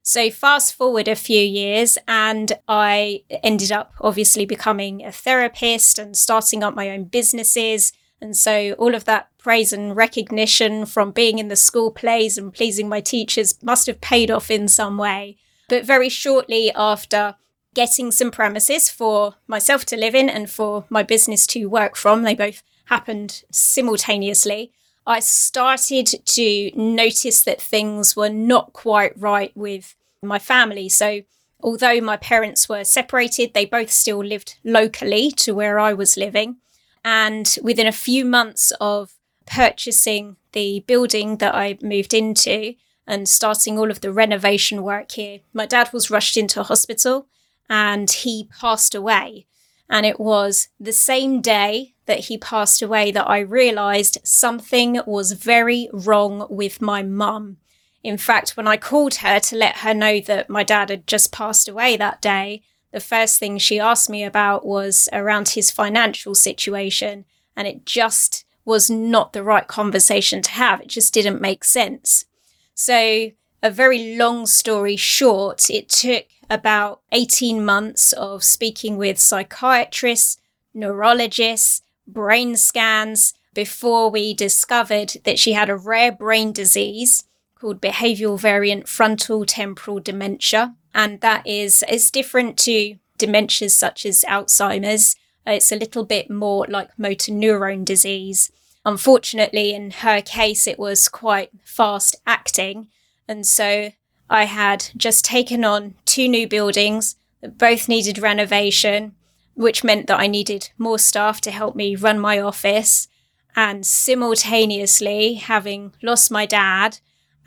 So, 0.10 0.32
fast 0.32 0.74
forward 0.74 1.08
a 1.08 1.16
few 1.16 1.40
years, 1.40 1.96
and 2.08 2.54
I 2.68 3.22
ended 3.44 3.72
up 3.72 3.94
obviously 4.02 4.44
becoming 4.44 5.06
a 5.06 5.12
therapist 5.12 6.00
and 6.00 6.18
starting 6.18 6.64
up 6.64 6.74
my 6.74 6.90
own 6.90 7.04
businesses. 7.04 7.94
And 8.20 8.36
so, 8.36 8.72
all 8.80 8.96
of 8.96 9.06
that 9.06 9.30
praise 9.38 9.72
and 9.72 9.96
recognition 9.96 10.88
from 10.88 11.12
being 11.12 11.38
in 11.38 11.48
the 11.48 11.56
school 11.56 11.92
plays 11.92 12.40
and 12.40 12.52
pleasing 12.52 12.90
my 12.90 13.02
teachers 13.02 13.62
must 13.62 13.86
have 13.86 14.02
paid 14.02 14.32
off 14.32 14.50
in 14.50 14.68
some 14.68 14.98
way. 14.98 15.38
But 15.68 15.86
very 15.86 16.10
shortly 16.10 16.72
after 16.72 17.36
getting 17.76 18.10
some 18.10 18.32
premises 18.32 18.90
for 18.90 19.36
myself 19.46 19.86
to 19.86 19.96
live 19.96 20.16
in 20.16 20.28
and 20.28 20.50
for 20.50 20.86
my 20.90 21.04
business 21.04 21.46
to 21.46 21.68
work 21.68 21.96
from, 21.96 22.24
they 22.24 22.34
both 22.34 22.64
happened 22.86 23.44
simultaneously. 23.52 24.72
I 25.06 25.20
started 25.20 26.08
to 26.26 26.72
notice 26.76 27.44
that 27.44 27.62
things 27.62 28.16
were 28.16 28.30
not 28.30 28.74
quite 28.74 29.14
right 29.16 29.56
with 29.56 29.96
my 30.24 30.40
family. 30.40 30.90
So, 30.90 31.22
although 31.62 32.02
my 32.02 32.18
parents 32.18 32.68
were 32.68 32.84
separated, 32.84 33.54
they 33.54 33.66
both 33.66 33.92
still 33.92 34.24
lived 34.24 34.58
locally 34.64 35.32
to 35.32 35.54
where 35.54 35.80
I 35.80 35.94
was 35.94 36.18
living. 36.18 36.58
And 37.04 37.58
within 37.64 37.88
a 37.88 37.92
few 37.92 38.26
months 38.26 38.72
of 38.82 39.14
purchasing 39.46 40.36
the 40.52 40.84
building 40.88 41.38
that 41.38 41.56
I 41.56 41.78
moved 41.82 42.14
into 42.14 42.76
and 43.08 43.28
starting 43.28 43.80
all 43.80 43.90
of 43.90 44.02
the 44.02 44.12
renovation 44.12 44.84
work 44.84 45.12
here, 45.14 45.40
my 45.54 45.66
dad 45.66 45.92
was 45.94 46.12
rushed 46.12 46.38
into 46.38 46.64
hospital 46.64 47.28
and 47.70 48.10
he 48.10 48.50
passed 48.60 48.94
away. 48.94 49.48
And 49.90 50.06
it 50.06 50.20
was 50.20 50.68
the 50.80 50.94
same 50.94 51.42
day 51.42 51.96
that 52.06 52.26
he 52.26 52.38
passed 52.38 52.82
away 52.82 53.12
that 53.12 53.28
I 53.28 53.40
realized 53.40 54.20
something 54.24 55.02
was 55.06 55.32
very 55.32 55.90
wrong 55.92 56.46
with 56.50 56.82
my 56.82 57.02
mum. 57.02 57.58
In 58.04 58.18
fact, 58.18 58.56
when 58.56 58.68
I 58.68 58.78
called 58.78 59.16
her 59.16 59.40
to 59.40 59.56
let 59.56 59.78
her 59.78 59.94
know 59.94 60.20
that 60.22 60.50
my 60.50 60.64
dad 60.64 60.90
had 60.90 61.06
just 61.06 61.32
passed 61.32 61.68
away 61.68 61.98
that 61.98 62.22
day, 62.22 62.62
the 62.92 63.00
first 63.00 63.40
thing 63.40 63.58
she 63.58 63.80
asked 63.80 64.10
me 64.10 64.24
about 64.24 64.66
was 64.66 65.10
around 65.12 65.50
his 65.50 65.70
financial 65.70 66.34
situation. 66.34 67.26
And 67.56 67.68
it 67.68 67.86
just 67.86 68.46
was 68.64 68.90
not 68.90 69.34
the 69.34 69.44
right 69.44 69.68
conversation 69.68 70.42
to 70.44 70.52
have. 70.52 70.82
It 70.82 70.88
just 70.88 71.14
didn't 71.14 71.42
make 71.42 71.64
sense. 71.64 72.26
So, 72.74 73.32
a 73.62 73.70
very 73.70 74.16
long 74.16 74.46
story 74.46 74.96
short, 74.96 75.70
it 75.70 75.90
took 75.90 76.26
about 76.50 77.02
18 77.12 77.64
months 77.64 78.14
of 78.14 78.44
speaking 78.44 78.96
with 78.96 79.20
psychiatrists, 79.20 80.38
neurologists, 80.74 81.82
brain 82.08 82.56
scans 82.56 83.34
before 83.54 84.10
we 84.10 84.34
discovered 84.34 85.14
that 85.26 85.38
she 85.38 85.52
had 85.52 85.70
a 85.70 85.76
rare 85.76 86.12
brain 86.12 86.54
disease 86.54 87.26
called 87.60 87.82
behavioral 87.82 88.40
variant 88.40 88.88
frontal 88.88 89.46
temporal 89.46 90.00
dementia. 90.00 90.76
And 90.94 91.22
that 91.22 91.46
is, 91.46 91.84
is 91.90 92.10
different 92.10 92.58
to 92.60 92.96
dementias 93.18 93.72
such 93.72 94.06
as 94.06 94.24
Alzheimer's. 94.28 95.16
Uh, 95.46 95.52
it's 95.52 95.72
a 95.72 95.76
little 95.76 96.06
bit 96.06 96.30
more 96.30 96.66
like 96.70 96.98
motor 96.98 97.32
neurone 97.32 97.84
disease. 97.84 98.52
Unfortunately, 98.86 99.74
in 99.74 99.92
her 99.92 100.22
case, 100.22 100.66
it 100.66 100.80
was 100.80 101.10
quite 101.10 101.52
fast 101.64 102.16
acting. 102.26 102.88
And 103.28 103.46
so 103.46 103.92
I 104.30 104.46
had 104.46 104.90
just 104.96 105.26
taken 105.26 105.64
on 105.64 105.96
two 106.06 106.28
new 106.28 106.48
buildings 106.48 107.16
that 107.42 107.58
both 107.58 107.90
needed 107.90 108.18
renovation, 108.18 109.16
which 109.54 109.84
meant 109.84 110.08
that 110.08 110.20
I 110.20 110.28
needed 110.28 110.70
more 110.78 111.00
staff 111.00 111.42
to 111.42 111.52
help 111.52 111.76
me 111.76 111.96
run 111.96 112.20
my 112.20 112.40
office. 112.40 113.08
And 113.56 113.86
simultaneously, 113.86 115.36
having 115.36 115.94
lost 116.02 116.32
my 116.32 116.46
dad, 116.46 117.00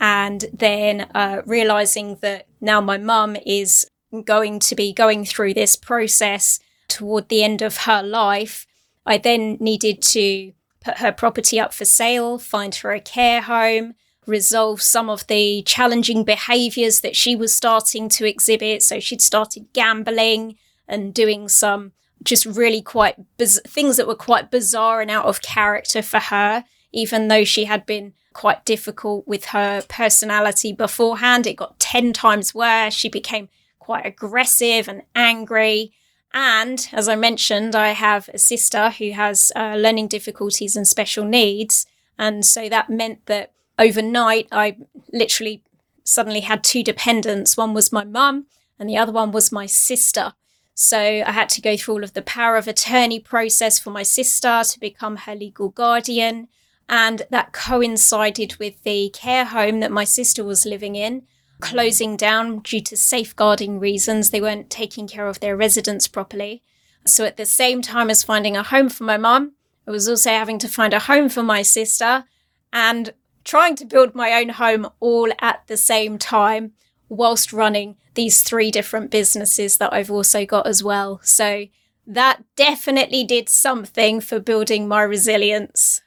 and 0.02 0.46
then 0.52 1.08
uh, 1.14 1.42
realizing 1.46 2.16
that 2.22 2.48
now 2.60 2.80
my 2.80 2.98
mum 2.98 3.36
is 3.46 3.86
going 4.24 4.58
to 4.58 4.74
be 4.74 4.92
going 4.92 5.24
through 5.24 5.54
this 5.54 5.76
process 5.76 6.58
toward 6.88 7.28
the 7.28 7.44
end 7.44 7.62
of 7.62 7.76
her 7.78 8.02
life, 8.02 8.66
I 9.06 9.16
then 9.16 9.58
needed 9.60 10.02
to 10.02 10.52
put 10.84 10.98
her 10.98 11.12
property 11.12 11.60
up 11.60 11.72
for 11.72 11.84
sale, 11.84 12.36
find 12.36 12.74
her 12.74 12.90
a 12.90 13.00
care 13.00 13.42
home, 13.42 13.94
resolve 14.26 14.82
some 14.82 15.08
of 15.08 15.24
the 15.28 15.62
challenging 15.62 16.24
behaviors 16.24 17.00
that 17.02 17.14
she 17.14 17.36
was 17.36 17.54
starting 17.54 18.08
to 18.08 18.28
exhibit. 18.28 18.82
So 18.82 18.98
she'd 18.98 19.22
started 19.22 19.72
gambling 19.72 20.56
and 20.88 21.14
doing 21.14 21.48
some 21.48 21.92
just 22.24 22.44
really 22.44 22.82
quite 22.82 23.14
biz- 23.36 23.62
things 23.68 23.98
that 23.98 24.08
were 24.08 24.16
quite 24.16 24.50
bizarre 24.50 25.00
and 25.00 25.12
out 25.12 25.26
of 25.26 25.42
character 25.42 26.02
for 26.02 26.18
her, 26.18 26.64
even 26.90 27.28
though 27.28 27.44
she 27.44 27.66
had 27.66 27.86
been 27.86 28.14
quite 28.32 28.64
difficult 28.64 29.26
with 29.26 29.46
her 29.46 29.82
personality 29.88 30.72
beforehand. 30.72 31.46
It 31.46 31.54
got 31.54 31.78
10 31.78 32.12
times 32.12 32.54
worse. 32.54 32.94
She 32.94 33.08
became 33.08 33.48
quite 33.78 34.06
aggressive 34.06 34.88
and 34.88 35.02
angry. 35.14 35.92
And 36.34 36.88
as 36.92 37.08
I 37.08 37.16
mentioned, 37.16 37.74
I 37.74 37.88
have 37.88 38.28
a 38.32 38.38
sister 38.38 38.90
who 38.90 39.12
has 39.12 39.52
uh, 39.54 39.76
learning 39.76 40.08
difficulties 40.08 40.76
and 40.76 40.88
special 40.88 41.24
needs. 41.24 41.86
And 42.18 42.44
so 42.44 42.68
that 42.68 42.88
meant 42.88 43.26
that 43.26 43.52
overnight, 43.78 44.48
I 44.50 44.76
literally 45.12 45.62
suddenly 46.04 46.40
had 46.40 46.64
two 46.64 46.82
dependents. 46.82 47.56
One 47.56 47.74
was 47.74 47.92
my 47.92 48.04
mum, 48.04 48.46
and 48.78 48.88
the 48.88 48.96
other 48.96 49.12
one 49.12 49.32
was 49.32 49.52
my 49.52 49.66
sister. 49.66 50.32
So 50.74 50.98
I 50.98 51.32
had 51.32 51.48
to 51.50 51.60
go 51.60 51.76
through 51.76 51.94
all 51.94 52.04
of 52.04 52.14
the 52.14 52.22
power 52.22 52.56
of 52.56 52.66
attorney 52.66 53.20
process 53.20 53.78
for 53.78 53.90
my 53.90 54.02
sister 54.02 54.62
to 54.64 54.80
become 54.80 55.16
her 55.16 55.34
legal 55.34 55.68
guardian. 55.68 56.48
And 56.92 57.22
that 57.30 57.52
coincided 57.52 58.56
with 58.56 58.82
the 58.84 59.10
care 59.10 59.46
home 59.46 59.80
that 59.80 59.90
my 59.90 60.04
sister 60.04 60.44
was 60.44 60.64
living 60.64 60.94
in 60.94 61.22
closing 61.62 62.16
down 62.16 62.58
due 62.58 62.82
to 62.82 62.96
safeguarding 62.96 63.78
reasons. 63.78 64.28
They 64.28 64.40
weren't 64.40 64.68
taking 64.68 65.08
care 65.08 65.28
of 65.28 65.40
their 65.40 65.56
residents 65.56 66.08
properly. 66.08 66.62
So 67.06 67.24
at 67.24 67.38
the 67.38 67.46
same 67.46 67.80
time 67.80 68.10
as 68.10 68.22
finding 68.22 68.56
a 68.56 68.62
home 68.62 68.90
for 68.90 69.04
my 69.04 69.16
mum, 69.16 69.52
I 69.86 69.90
was 69.90 70.08
also 70.08 70.30
having 70.30 70.58
to 70.58 70.68
find 70.68 70.92
a 70.92 70.98
home 70.98 71.30
for 71.30 71.42
my 71.42 71.62
sister. 71.62 72.24
And 72.72 73.14
trying 73.44 73.76
to 73.76 73.86
build 73.86 74.14
my 74.14 74.32
own 74.34 74.50
home 74.50 74.88
all 75.00 75.30
at 75.40 75.66
the 75.66 75.76
same 75.76 76.18
time 76.18 76.72
whilst 77.08 77.52
running 77.52 77.96
these 78.14 78.42
three 78.42 78.70
different 78.70 79.10
businesses 79.10 79.78
that 79.78 79.92
I've 79.92 80.10
also 80.10 80.44
got 80.44 80.66
as 80.66 80.84
well. 80.84 81.20
So 81.22 81.66
that 82.06 82.42
definitely 82.56 83.24
did 83.24 83.48
something 83.48 84.20
for 84.20 84.38
building 84.38 84.86
my 84.86 85.02
resilience. 85.02 86.01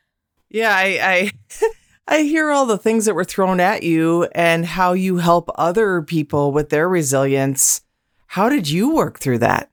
Yeah, 0.55 0.73
I 0.73 1.31
I, 1.57 1.69
I 2.19 2.21
hear 2.21 2.49
all 2.49 2.65
the 2.65 2.77
things 2.77 3.03
that 3.05 3.13
were 3.13 3.25
thrown 3.25 3.59
at 3.59 3.83
you 3.83 4.23
and 4.33 4.65
how 4.65 4.93
you 4.93 5.17
help 5.17 5.49
other 5.55 6.01
people 6.01 6.53
with 6.53 6.69
their 6.69 6.87
resilience. 6.87 7.81
How 8.27 8.47
did 8.47 8.69
you 8.69 8.95
work 8.95 9.19
through 9.19 9.39
that? 9.39 9.69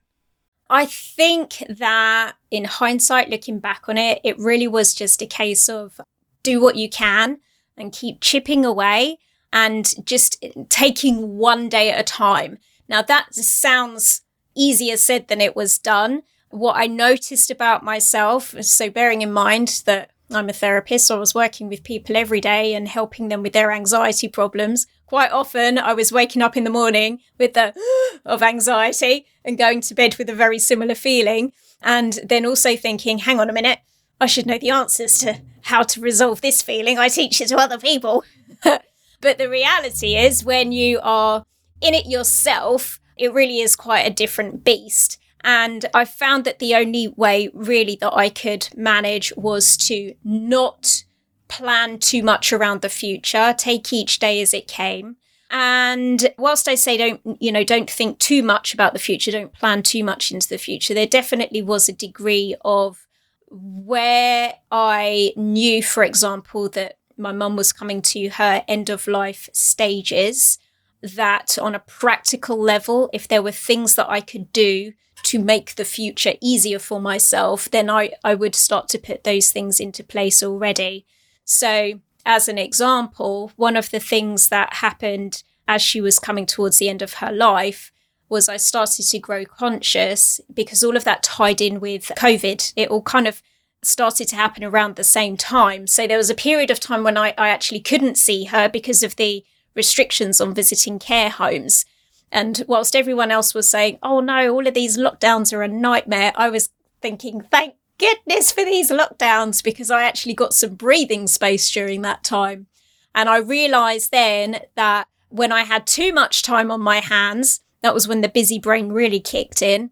I 0.68 0.86
think 0.86 1.62
that 1.68 2.34
in 2.50 2.64
hindsight, 2.64 3.30
looking 3.30 3.60
back 3.60 3.88
on 3.88 3.96
it, 3.96 4.20
it 4.24 4.36
really 4.40 4.66
was 4.66 4.92
just 4.92 5.22
a 5.22 5.26
case 5.26 5.68
of 5.68 6.00
do 6.42 6.60
what 6.60 6.74
you 6.74 6.88
can 6.90 7.38
and 7.76 7.92
keep 7.92 8.20
chipping 8.20 8.64
away 8.64 9.18
and 9.52 9.94
just 10.04 10.44
taking 10.68 11.36
one 11.36 11.68
day 11.68 11.92
at 11.92 12.00
a 12.00 12.04
time. 12.04 12.58
Now, 12.88 13.02
that 13.02 13.32
sounds 13.34 14.22
easier 14.56 14.96
said 14.96 15.28
than 15.28 15.40
it 15.40 15.54
was 15.54 15.78
done. 15.78 16.22
What 16.50 16.76
I 16.76 16.88
noticed 16.88 17.52
about 17.52 17.84
myself, 17.84 18.54
so 18.62 18.90
bearing 18.90 19.22
in 19.22 19.32
mind 19.32 19.82
that 19.84 20.11
I'm 20.34 20.48
a 20.48 20.52
therapist, 20.52 21.06
so 21.06 21.16
I 21.16 21.18
was 21.18 21.34
working 21.34 21.68
with 21.68 21.84
people 21.84 22.16
every 22.16 22.40
day 22.40 22.74
and 22.74 22.88
helping 22.88 23.28
them 23.28 23.42
with 23.42 23.52
their 23.52 23.72
anxiety 23.72 24.28
problems. 24.28 24.86
Quite 25.06 25.32
often, 25.32 25.78
I 25.78 25.92
was 25.92 26.12
waking 26.12 26.42
up 26.42 26.56
in 26.56 26.64
the 26.64 26.70
morning 26.70 27.20
with 27.38 27.54
the 27.54 27.74
of 28.24 28.42
anxiety 28.42 29.26
and 29.44 29.58
going 29.58 29.80
to 29.82 29.94
bed 29.94 30.16
with 30.16 30.28
a 30.30 30.34
very 30.34 30.58
similar 30.58 30.94
feeling. 30.94 31.52
And 31.82 32.18
then 32.24 32.46
also 32.46 32.76
thinking, 32.76 33.18
hang 33.18 33.40
on 33.40 33.50
a 33.50 33.52
minute, 33.52 33.80
I 34.20 34.26
should 34.26 34.46
know 34.46 34.58
the 34.58 34.70
answers 34.70 35.18
to 35.20 35.40
how 35.62 35.82
to 35.82 36.00
resolve 36.00 36.40
this 36.40 36.62
feeling. 36.62 36.98
I 36.98 37.08
teach 37.08 37.40
it 37.40 37.48
to 37.48 37.56
other 37.56 37.78
people. 37.78 38.24
but 38.62 39.38
the 39.38 39.48
reality 39.48 40.16
is, 40.16 40.44
when 40.44 40.72
you 40.72 41.00
are 41.02 41.44
in 41.80 41.94
it 41.94 42.06
yourself, 42.06 43.00
it 43.16 43.32
really 43.32 43.60
is 43.60 43.76
quite 43.76 44.06
a 44.06 44.10
different 44.10 44.64
beast. 44.64 45.18
And 45.44 45.86
I 45.92 46.04
found 46.04 46.44
that 46.44 46.58
the 46.58 46.74
only 46.74 47.08
way 47.08 47.50
really 47.52 47.96
that 48.00 48.14
I 48.14 48.28
could 48.28 48.68
manage 48.76 49.32
was 49.36 49.76
to 49.88 50.14
not 50.24 51.04
plan 51.48 51.98
too 51.98 52.22
much 52.22 52.52
around 52.52 52.80
the 52.80 52.88
future, 52.88 53.54
take 53.56 53.92
each 53.92 54.18
day 54.18 54.40
as 54.40 54.54
it 54.54 54.68
came. 54.68 55.16
And 55.50 56.32
whilst 56.38 56.66
I 56.66 56.76
say 56.76 56.96
don't, 56.96 57.20
you 57.40 57.52
know, 57.52 57.64
don't 57.64 57.90
think 57.90 58.18
too 58.18 58.42
much 58.42 58.72
about 58.72 58.94
the 58.94 58.98
future, 58.98 59.30
don't 59.30 59.52
plan 59.52 59.82
too 59.82 60.02
much 60.02 60.32
into 60.32 60.48
the 60.48 60.56
future, 60.56 60.94
there 60.94 61.06
definitely 61.06 61.60
was 61.60 61.88
a 61.88 61.92
degree 61.92 62.56
of 62.64 63.06
where 63.50 64.54
I 64.70 65.34
knew, 65.36 65.82
for 65.82 66.04
example, 66.04 66.70
that 66.70 66.96
my 67.18 67.32
mum 67.32 67.56
was 67.56 67.72
coming 67.72 68.00
to 68.00 68.30
her 68.30 68.64
end 68.66 68.88
of 68.88 69.06
life 69.06 69.50
stages, 69.52 70.58
that 71.02 71.58
on 71.58 71.74
a 71.74 71.80
practical 71.80 72.58
level, 72.58 73.10
if 73.12 73.28
there 73.28 73.42
were 73.42 73.52
things 73.52 73.94
that 73.96 74.08
I 74.08 74.22
could 74.22 74.52
do 74.52 74.94
to 75.24 75.38
make 75.38 75.74
the 75.74 75.84
future 75.84 76.34
easier 76.40 76.78
for 76.78 77.00
myself, 77.00 77.70
then 77.70 77.88
I, 77.88 78.12
I 78.24 78.34
would 78.34 78.54
start 78.54 78.88
to 78.90 78.98
put 78.98 79.24
those 79.24 79.50
things 79.50 79.80
into 79.80 80.02
place 80.02 80.42
already. 80.42 81.06
So, 81.44 82.00
as 82.24 82.48
an 82.48 82.58
example, 82.58 83.52
one 83.56 83.76
of 83.76 83.90
the 83.90 84.00
things 84.00 84.48
that 84.48 84.74
happened 84.74 85.42
as 85.66 85.82
she 85.82 86.00
was 86.00 86.18
coming 86.18 86.46
towards 86.46 86.78
the 86.78 86.88
end 86.88 87.02
of 87.02 87.14
her 87.14 87.32
life 87.32 87.92
was 88.28 88.48
I 88.48 88.56
started 88.56 89.04
to 89.04 89.18
grow 89.18 89.44
conscious 89.44 90.40
because 90.52 90.82
all 90.82 90.96
of 90.96 91.04
that 91.04 91.22
tied 91.22 91.60
in 91.60 91.80
with 91.80 92.10
COVID. 92.16 92.72
It 92.76 92.88
all 92.88 93.02
kind 93.02 93.28
of 93.28 93.42
started 93.82 94.28
to 94.28 94.36
happen 94.36 94.64
around 94.64 94.96
the 94.96 95.04
same 95.04 95.36
time. 95.36 95.86
So 95.86 96.06
there 96.06 96.16
was 96.16 96.30
a 96.30 96.34
period 96.34 96.70
of 96.70 96.80
time 96.80 97.02
when 97.02 97.18
I, 97.18 97.34
I 97.36 97.48
actually 97.48 97.80
couldn't 97.80 98.16
see 98.16 98.44
her 98.44 98.68
because 98.68 99.02
of 99.02 99.16
the 99.16 99.44
restrictions 99.74 100.40
on 100.40 100.54
visiting 100.54 100.98
care 100.98 101.30
homes. 101.30 101.84
And 102.32 102.64
whilst 102.66 102.96
everyone 102.96 103.30
else 103.30 103.52
was 103.52 103.68
saying, 103.68 103.98
oh 104.02 104.20
no, 104.20 104.54
all 104.54 104.66
of 104.66 104.72
these 104.72 104.96
lockdowns 104.96 105.52
are 105.52 105.62
a 105.62 105.68
nightmare, 105.68 106.32
I 106.34 106.48
was 106.48 106.70
thinking, 107.02 107.42
thank 107.42 107.74
goodness 107.98 108.50
for 108.50 108.64
these 108.64 108.90
lockdowns 108.90 109.62
because 109.62 109.90
I 109.90 110.04
actually 110.04 110.32
got 110.32 110.54
some 110.54 110.74
breathing 110.74 111.26
space 111.26 111.70
during 111.70 112.00
that 112.02 112.24
time. 112.24 112.68
And 113.14 113.28
I 113.28 113.36
realized 113.36 114.10
then 114.10 114.60
that 114.76 115.08
when 115.28 115.52
I 115.52 115.64
had 115.64 115.86
too 115.86 116.14
much 116.14 116.42
time 116.42 116.70
on 116.70 116.80
my 116.80 117.00
hands, 117.00 117.60
that 117.82 117.92
was 117.92 118.08
when 118.08 118.22
the 118.22 118.28
busy 118.30 118.58
brain 118.58 118.92
really 118.92 119.20
kicked 119.20 119.60
in. 119.60 119.90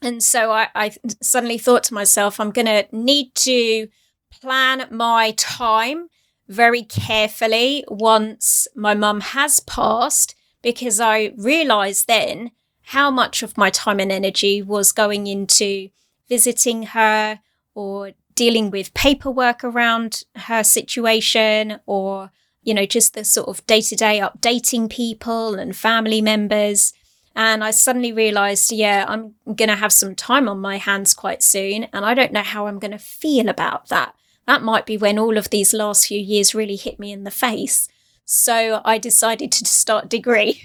And 0.00 0.22
so 0.22 0.50
I, 0.50 0.68
I 0.74 0.92
suddenly 1.20 1.58
thought 1.58 1.84
to 1.84 1.94
myself, 1.94 2.40
I'm 2.40 2.50
going 2.50 2.66
to 2.66 2.86
need 2.90 3.34
to 3.36 3.88
plan 4.30 4.88
my 4.90 5.32
time 5.36 6.08
very 6.48 6.82
carefully 6.82 7.84
once 7.86 8.66
my 8.74 8.94
mum 8.94 9.20
has 9.20 9.60
passed 9.60 10.34
because 10.62 11.00
I 11.00 11.34
realized 11.36 12.06
then 12.06 12.52
how 12.86 13.10
much 13.10 13.42
of 13.42 13.58
my 13.58 13.70
time 13.70 14.00
and 14.00 14.10
energy 14.10 14.62
was 14.62 14.92
going 14.92 15.26
into 15.26 15.90
visiting 16.28 16.84
her 16.84 17.40
or 17.74 18.12
dealing 18.34 18.70
with 18.70 18.94
paperwork 18.94 19.62
around 19.62 20.22
her 20.34 20.64
situation 20.64 21.78
or 21.86 22.30
you 22.62 22.72
know 22.72 22.86
just 22.86 23.14
the 23.14 23.24
sort 23.24 23.48
of 23.48 23.64
day-to-day 23.66 24.20
updating 24.20 24.88
people 24.88 25.56
and 25.56 25.76
family 25.76 26.22
members 26.22 26.92
and 27.34 27.64
I 27.64 27.70
suddenly 27.70 28.12
realized, 28.12 28.70
yeah, 28.72 29.06
I'm 29.08 29.34
going 29.46 29.68
to 29.68 29.76
have 29.76 29.92
some 29.92 30.14
time 30.14 30.48
on 30.48 30.60
my 30.60 30.76
hands 30.76 31.14
quite 31.14 31.42
soon. 31.42 31.84
And 31.92 32.04
I 32.04 32.14
don't 32.14 32.32
know 32.32 32.42
how 32.42 32.66
I'm 32.66 32.78
going 32.78 32.90
to 32.90 32.98
feel 32.98 33.48
about 33.48 33.88
that. 33.88 34.14
That 34.46 34.62
might 34.62 34.86
be 34.86 34.96
when 34.96 35.18
all 35.18 35.38
of 35.38 35.50
these 35.50 35.72
last 35.72 36.08
few 36.08 36.18
years 36.18 36.54
really 36.54 36.76
hit 36.76 36.98
me 36.98 37.12
in 37.12 37.24
the 37.24 37.30
face. 37.30 37.88
So 38.34 38.80
I 38.82 38.96
decided 38.96 39.52
to 39.52 39.66
start 39.66 40.08
degree, 40.08 40.64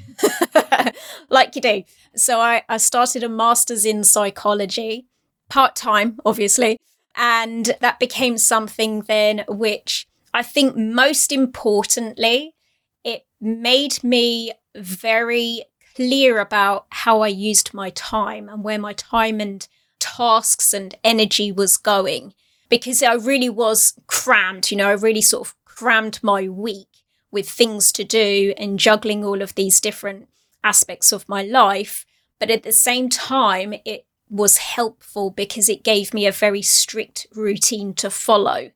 like 1.29 1.53
you 1.53 1.61
do. 1.61 1.83
So 2.15 2.39
I, 2.39 2.63
I 2.69 2.77
started 2.77 3.23
a 3.23 3.29
master's 3.29 3.83
in 3.83 4.05
psychology, 4.05 5.05
part 5.49 5.75
time, 5.75 6.17
obviously. 6.25 6.77
And 7.17 7.75
that 7.81 7.99
became 7.99 8.37
something 8.37 9.01
then 9.01 9.43
which 9.49 10.07
I 10.33 10.43
think 10.43 10.77
most 10.77 11.33
importantly, 11.33 12.55
it 13.03 13.25
made 13.41 14.01
me 14.01 14.53
very 14.73 15.65
clear 15.93 16.39
about 16.39 16.85
how 16.91 17.19
I 17.19 17.27
used 17.27 17.73
my 17.73 17.89
time 17.89 18.47
and 18.47 18.63
where 18.63 18.79
my 18.79 18.93
time 18.93 19.41
and 19.41 19.67
tasks 19.99 20.73
and 20.73 20.95
energy 21.03 21.51
was 21.51 21.75
going 21.75 22.33
because 22.69 23.03
I 23.03 23.15
really 23.15 23.49
was 23.49 23.99
crammed. 24.07 24.71
You 24.71 24.77
know, 24.77 24.87
I 24.87 24.93
really 24.93 25.21
sort 25.21 25.49
of 25.49 25.55
crammed 25.65 26.19
my 26.23 26.47
week 26.47 26.96
with 27.37 27.47
things 27.47 27.91
to 27.91 28.03
do 28.03 28.51
and 28.57 28.79
juggling 28.79 29.23
all 29.23 29.43
of 29.43 29.53
these 29.53 29.79
different 29.79 30.27
aspects 30.63 31.11
of 31.11 31.29
my 31.29 31.43
life. 31.43 32.03
But 32.39 32.49
at 32.49 32.63
the 32.63 32.71
same 32.71 33.09
time, 33.09 33.75
it 33.85 34.07
was 34.27 34.57
helpful 34.57 35.29
because 35.29 35.69
it 35.69 35.83
gave 35.83 36.15
me 36.15 36.25
a 36.25 36.31
very 36.31 36.63
strict 36.63 37.27
routine 37.35 37.93
to 37.93 38.09
follow. 38.09 38.71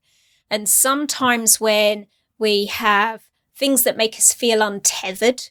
And 0.48 0.70
sometimes 0.70 1.60
when 1.60 2.06
we 2.38 2.66
have 2.68 3.24
things 3.56 3.82
that 3.82 3.98
make 3.98 4.16
us 4.16 4.32
feel 4.32 4.62
untethered, 4.62 5.50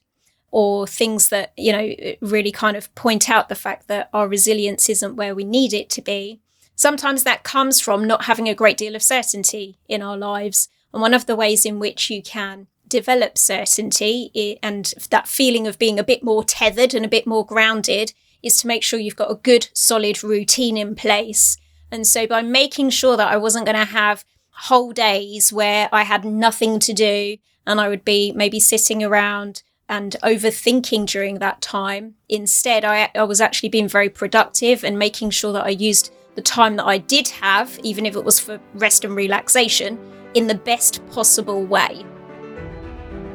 or 0.52 0.86
things 0.86 1.30
that, 1.30 1.52
you 1.56 1.72
know, 1.72 1.94
really 2.20 2.52
kind 2.52 2.76
of 2.76 2.94
point 2.94 3.28
out 3.28 3.48
the 3.48 3.54
fact 3.66 3.88
that 3.88 4.08
our 4.12 4.28
resilience 4.28 4.88
isn't 4.88 5.16
where 5.16 5.34
we 5.34 5.44
need 5.44 5.72
it 5.72 5.90
to 5.90 6.02
be, 6.02 6.40
sometimes 6.76 7.24
that 7.24 7.42
comes 7.42 7.80
from 7.80 8.06
not 8.06 8.26
having 8.26 8.48
a 8.48 8.54
great 8.54 8.76
deal 8.76 8.94
of 8.94 9.02
certainty 9.02 9.78
in 9.88 10.00
our 10.00 10.16
lives. 10.16 10.68
And 10.92 11.02
one 11.02 11.14
of 11.14 11.26
the 11.26 11.36
ways 11.36 11.64
in 11.66 11.80
which 11.80 12.08
you 12.08 12.22
can 12.22 12.68
develop 12.90 13.38
certainty 13.38 14.58
and 14.62 14.92
that 15.10 15.28
feeling 15.28 15.66
of 15.66 15.78
being 15.78 15.98
a 15.98 16.04
bit 16.04 16.22
more 16.22 16.44
tethered 16.44 16.92
and 16.92 17.04
a 17.04 17.08
bit 17.08 17.26
more 17.26 17.46
grounded 17.46 18.12
is 18.42 18.58
to 18.58 18.66
make 18.66 18.82
sure 18.82 18.98
you've 18.98 19.16
got 19.16 19.30
a 19.30 19.36
good 19.36 19.68
solid 19.72 20.22
routine 20.22 20.76
in 20.76 20.94
place. 20.94 21.56
And 21.90 22.06
so 22.06 22.26
by 22.26 22.42
making 22.42 22.90
sure 22.90 23.16
that 23.16 23.32
I 23.32 23.36
wasn't 23.36 23.64
going 23.64 23.78
to 23.78 23.84
have 23.84 24.24
whole 24.50 24.92
days 24.92 25.52
where 25.52 25.88
I 25.92 26.02
had 26.02 26.24
nothing 26.24 26.78
to 26.80 26.92
do 26.92 27.38
and 27.66 27.80
I 27.80 27.88
would 27.88 28.04
be 28.04 28.32
maybe 28.32 28.60
sitting 28.60 29.02
around 29.02 29.62
and 29.88 30.16
overthinking 30.22 31.06
during 31.06 31.38
that 31.38 31.60
time. 31.60 32.14
Instead, 32.28 32.84
I, 32.84 33.10
I 33.14 33.24
was 33.24 33.40
actually 33.40 33.70
being 33.70 33.88
very 33.88 34.08
productive 34.08 34.84
and 34.84 34.98
making 34.98 35.30
sure 35.30 35.52
that 35.52 35.64
I 35.64 35.70
used 35.70 36.12
the 36.36 36.42
time 36.42 36.76
that 36.76 36.86
I 36.86 36.98
did 36.98 37.28
have, 37.28 37.78
even 37.82 38.06
if 38.06 38.14
it 38.14 38.24
was 38.24 38.38
for 38.38 38.60
rest 38.74 39.04
and 39.04 39.16
relaxation, 39.16 39.98
in 40.34 40.46
the 40.46 40.54
best 40.54 41.04
possible 41.10 41.64
way. 41.64 42.04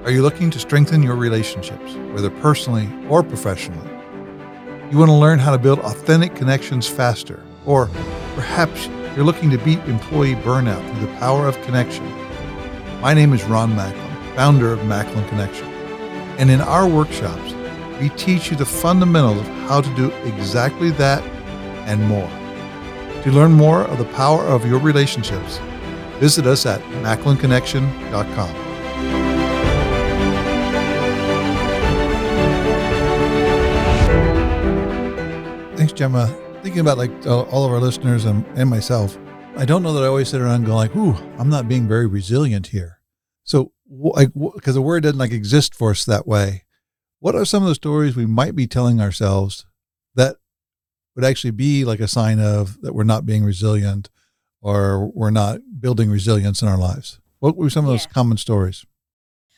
Are 0.06 0.12
you 0.12 0.22
looking 0.22 0.52
to 0.52 0.60
strengthen 0.60 1.02
your 1.02 1.16
relationships, 1.16 1.96
whether 2.14 2.30
personally 2.30 2.88
or 3.10 3.24
professionally? 3.24 3.90
You 4.92 5.00
want 5.00 5.10
to 5.10 5.16
learn 5.16 5.40
how 5.40 5.52
to 5.52 5.58
build 5.58 5.80
authentic 5.80 6.36
connections 6.36 6.88
faster, 6.88 7.42
or 7.66 7.88
perhaps 8.36 8.86
you're 9.16 9.26
looking 9.26 9.50
to 9.50 9.58
beat 9.58 9.80
employee 9.86 10.36
burnout 10.36 10.88
through 10.92 11.08
the 11.08 11.14
power 11.16 11.48
of 11.48 11.60
connection. 11.64 12.06
My 13.02 13.16
name 13.16 13.34
is 13.34 13.44
Ron 13.46 13.76
Macklin, 13.76 14.36
founder 14.36 14.72
of 14.72 14.86
Macklin 14.86 15.28
Connection. 15.28 15.66
And 16.38 16.52
in 16.52 16.62
our 16.62 16.88
workshops, 16.88 17.56
we 18.00 18.10
teach 18.10 18.52
you 18.52 18.58
the 18.58 18.64
fundamentals 18.64 19.40
of 19.40 19.48
how 19.68 19.82
to 19.82 19.96
do 19.96 20.12
exactly 20.24 20.92
that 20.92 21.24
and 21.88 22.04
more. 22.04 22.30
To 23.24 23.32
learn 23.32 23.54
more 23.54 23.82
of 23.86 23.98
the 23.98 24.06
power 24.14 24.44
of 24.44 24.68
your 24.68 24.80
relationships, 24.80 25.58
visit 26.20 26.46
us 26.46 26.68
at 26.68 26.80
macklinconnection.com. 27.02 28.65
Gemma. 35.96 36.28
Thinking 36.62 36.82
about 36.82 36.98
like 36.98 37.12
all 37.26 37.66
of 37.66 37.72
our 37.72 37.80
listeners 37.80 38.26
and, 38.26 38.46
and 38.58 38.70
myself, 38.70 39.18
I 39.56 39.66
don't 39.66 39.84
know 39.84 39.94
that 39.94 40.04
I 40.04 40.08
always 40.08 40.30
sit 40.30 40.42
around 40.42 40.66
going 40.66 40.76
like, 40.76 40.96
"Ooh, 40.96 41.16
I'm 41.38 41.50
not 41.50 41.68
being 41.68 41.88
very 41.88 42.08
resilient 42.08 42.68
here." 42.68 43.00
So, 43.44 43.72
like, 43.90 44.30
because 44.34 44.76
the 44.76 44.82
word 44.82 45.04
doesn't 45.04 45.20
like 45.20 45.32
exist 45.32 45.74
for 45.76 45.92
us 45.92 46.04
that 46.06 46.28
way. 46.28 46.64
What 47.20 47.36
are 47.36 47.46
some 47.46 47.64
of 47.64 47.70
the 47.70 47.76
stories 47.76 48.16
we 48.16 48.26
might 48.26 48.56
be 48.56 48.68
telling 48.68 49.00
ourselves 49.00 49.66
that 50.16 50.38
would 51.16 51.24
actually 51.24 51.52
be 51.52 51.86
like 51.86 52.00
a 52.00 52.08
sign 52.08 52.40
of 52.40 52.82
that 52.82 52.94
we're 52.94 53.04
not 53.04 53.26
being 53.26 53.44
resilient 53.44 54.10
or 54.62 55.12
we're 55.14 55.32
not 55.32 55.62
building 55.80 56.10
resilience 56.10 56.62
in 56.62 56.68
our 56.68 56.78
lives? 56.78 57.20
What 57.40 57.56
were 57.56 57.70
some 57.70 57.86
of 57.86 57.92
those 57.92 58.08
common 58.08 58.38
stories? 58.38 58.86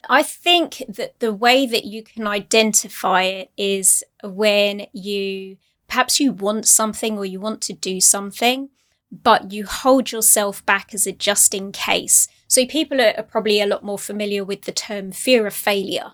I 0.10 0.23
think 0.23 0.84
that 0.88 1.19
the 1.19 1.34
way 1.34 1.65
that 1.65 1.86
you 1.86 2.04
can 2.04 2.28
identify 2.28 3.23
it 3.23 3.52
is 3.58 4.04
when 4.23 4.88
you 4.93 5.58
perhaps 5.88 6.19
you 6.19 6.32
want 6.32 6.67
something 6.67 7.17
or 7.17 7.26
you 7.26 7.39
want 7.39 7.62
to 7.62 7.73
do 7.73 8.00
something, 8.02 8.69
but 9.12 9.52
you 9.52 9.65
hold 9.65 10.12
yourself 10.12 10.65
back 10.65 10.93
as 10.93 11.08
a 11.08 11.12
just 11.12 11.54
in 11.54 11.71
case. 11.71 12.28
So 12.47 12.65
people 12.65 13.02
are, 13.02 13.23
probably 13.23 13.62
a 13.62 13.67
lot 13.67 13.84
more 13.84 14.00
familiar 14.00 14.43
with 14.43 14.63
the 14.63 14.71
term 14.71 15.12
fear 15.12 15.47
of 15.47 15.54
failure. 15.54 16.13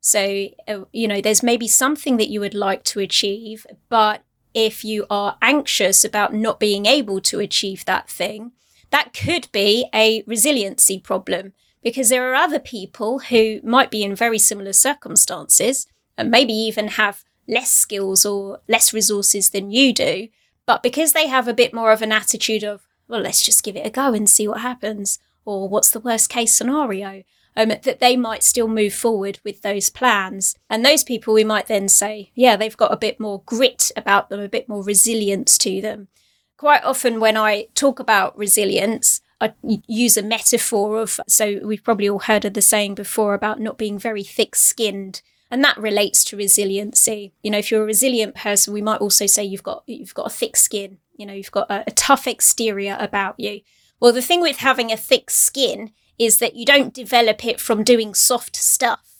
So, 0.00 0.48
uh, 0.66 0.84
you 0.92 1.06
know, 1.06 1.20
there's 1.20 1.42
maybe 1.42 1.68
something 1.68 2.16
that 2.16 2.30
you 2.30 2.40
would 2.40 2.54
like 2.54 2.84
to 2.84 3.00
achieve, 3.00 3.66
but 3.88 4.24
if 4.54 4.84
you 4.84 5.06
are 5.10 5.36
anxious 5.42 6.04
about 6.04 6.34
not 6.34 6.58
being 6.58 6.86
able 6.86 7.20
to 7.20 7.40
achieve 7.40 7.84
that 7.84 8.08
thing, 8.08 8.52
that 8.90 9.12
could 9.12 9.48
be 9.52 9.86
a 9.94 10.24
resiliency 10.26 10.98
problem 10.98 11.52
because 11.82 12.08
there 12.08 12.30
are 12.30 12.34
other 12.34 12.58
people 12.58 13.20
who 13.20 13.60
might 13.62 13.90
be 13.90 14.02
in 14.02 14.14
very 14.14 14.38
similar 14.38 14.72
circumstances 14.72 15.86
and 16.16 16.30
maybe 16.30 16.52
even 16.52 16.88
have 16.88 17.24
less 17.50 17.70
skills 17.70 18.24
or 18.24 18.60
less 18.68 18.94
resources 18.94 19.50
than 19.50 19.70
you 19.70 19.92
do. 19.92 20.28
But 20.64 20.82
because 20.82 21.12
they 21.12 21.26
have 21.26 21.48
a 21.48 21.54
bit 21.54 21.74
more 21.74 21.90
of 21.90 22.00
an 22.00 22.12
attitude 22.12 22.62
of, 22.62 22.86
well, 23.08 23.20
let's 23.20 23.44
just 23.44 23.64
give 23.64 23.76
it 23.76 23.86
a 23.86 23.90
go 23.90 24.14
and 24.14 24.30
see 24.30 24.46
what 24.46 24.60
happens, 24.60 25.18
or 25.44 25.68
what's 25.68 25.90
the 25.90 26.00
worst 26.00 26.30
case 26.30 26.54
scenario, 26.54 27.24
um, 27.56 27.70
that 27.82 27.98
they 27.98 28.16
might 28.16 28.44
still 28.44 28.68
move 28.68 28.94
forward 28.94 29.40
with 29.44 29.62
those 29.62 29.90
plans. 29.90 30.54
And 30.68 30.84
those 30.84 31.02
people, 31.02 31.34
we 31.34 31.42
might 31.42 31.66
then 31.66 31.88
say, 31.88 32.30
yeah, 32.34 32.56
they've 32.56 32.76
got 32.76 32.92
a 32.92 32.96
bit 32.96 33.18
more 33.18 33.42
grit 33.44 33.90
about 33.96 34.30
them, 34.30 34.38
a 34.38 34.48
bit 34.48 34.68
more 34.68 34.84
resilience 34.84 35.58
to 35.58 35.80
them. 35.80 36.08
Quite 36.56 36.84
often, 36.84 37.18
when 37.18 37.36
I 37.36 37.66
talk 37.74 37.98
about 37.98 38.38
resilience, 38.38 39.22
I 39.40 39.54
use 39.62 40.16
a 40.16 40.22
metaphor 40.22 41.00
of, 41.00 41.18
so 41.26 41.58
we've 41.64 41.82
probably 41.82 42.08
all 42.08 42.18
heard 42.20 42.44
of 42.44 42.54
the 42.54 42.62
saying 42.62 42.94
before 42.94 43.34
about 43.34 43.58
not 43.58 43.78
being 43.78 43.98
very 43.98 44.22
thick 44.22 44.54
skinned 44.54 45.22
and 45.50 45.64
that 45.64 45.76
relates 45.78 46.24
to 46.24 46.36
resiliency. 46.36 47.32
You 47.42 47.50
know 47.50 47.58
if 47.58 47.70
you're 47.70 47.82
a 47.82 47.86
resilient 47.86 48.34
person 48.34 48.72
we 48.72 48.82
might 48.82 49.00
also 49.00 49.26
say 49.26 49.44
you've 49.44 49.62
got 49.62 49.82
you've 49.86 50.14
got 50.14 50.26
a 50.26 50.34
thick 50.34 50.56
skin. 50.56 50.98
You 51.16 51.26
know 51.26 51.34
you've 51.34 51.50
got 51.50 51.70
a, 51.70 51.84
a 51.86 51.90
tough 51.92 52.26
exterior 52.26 52.96
about 53.00 53.38
you. 53.38 53.60
Well 54.00 54.12
the 54.12 54.22
thing 54.22 54.40
with 54.40 54.58
having 54.58 54.90
a 54.90 54.96
thick 54.96 55.30
skin 55.30 55.92
is 56.18 56.38
that 56.38 56.54
you 56.54 56.66
don't 56.66 56.94
develop 56.94 57.44
it 57.44 57.60
from 57.60 57.82
doing 57.84 58.14
soft 58.14 58.56
stuff 58.56 59.10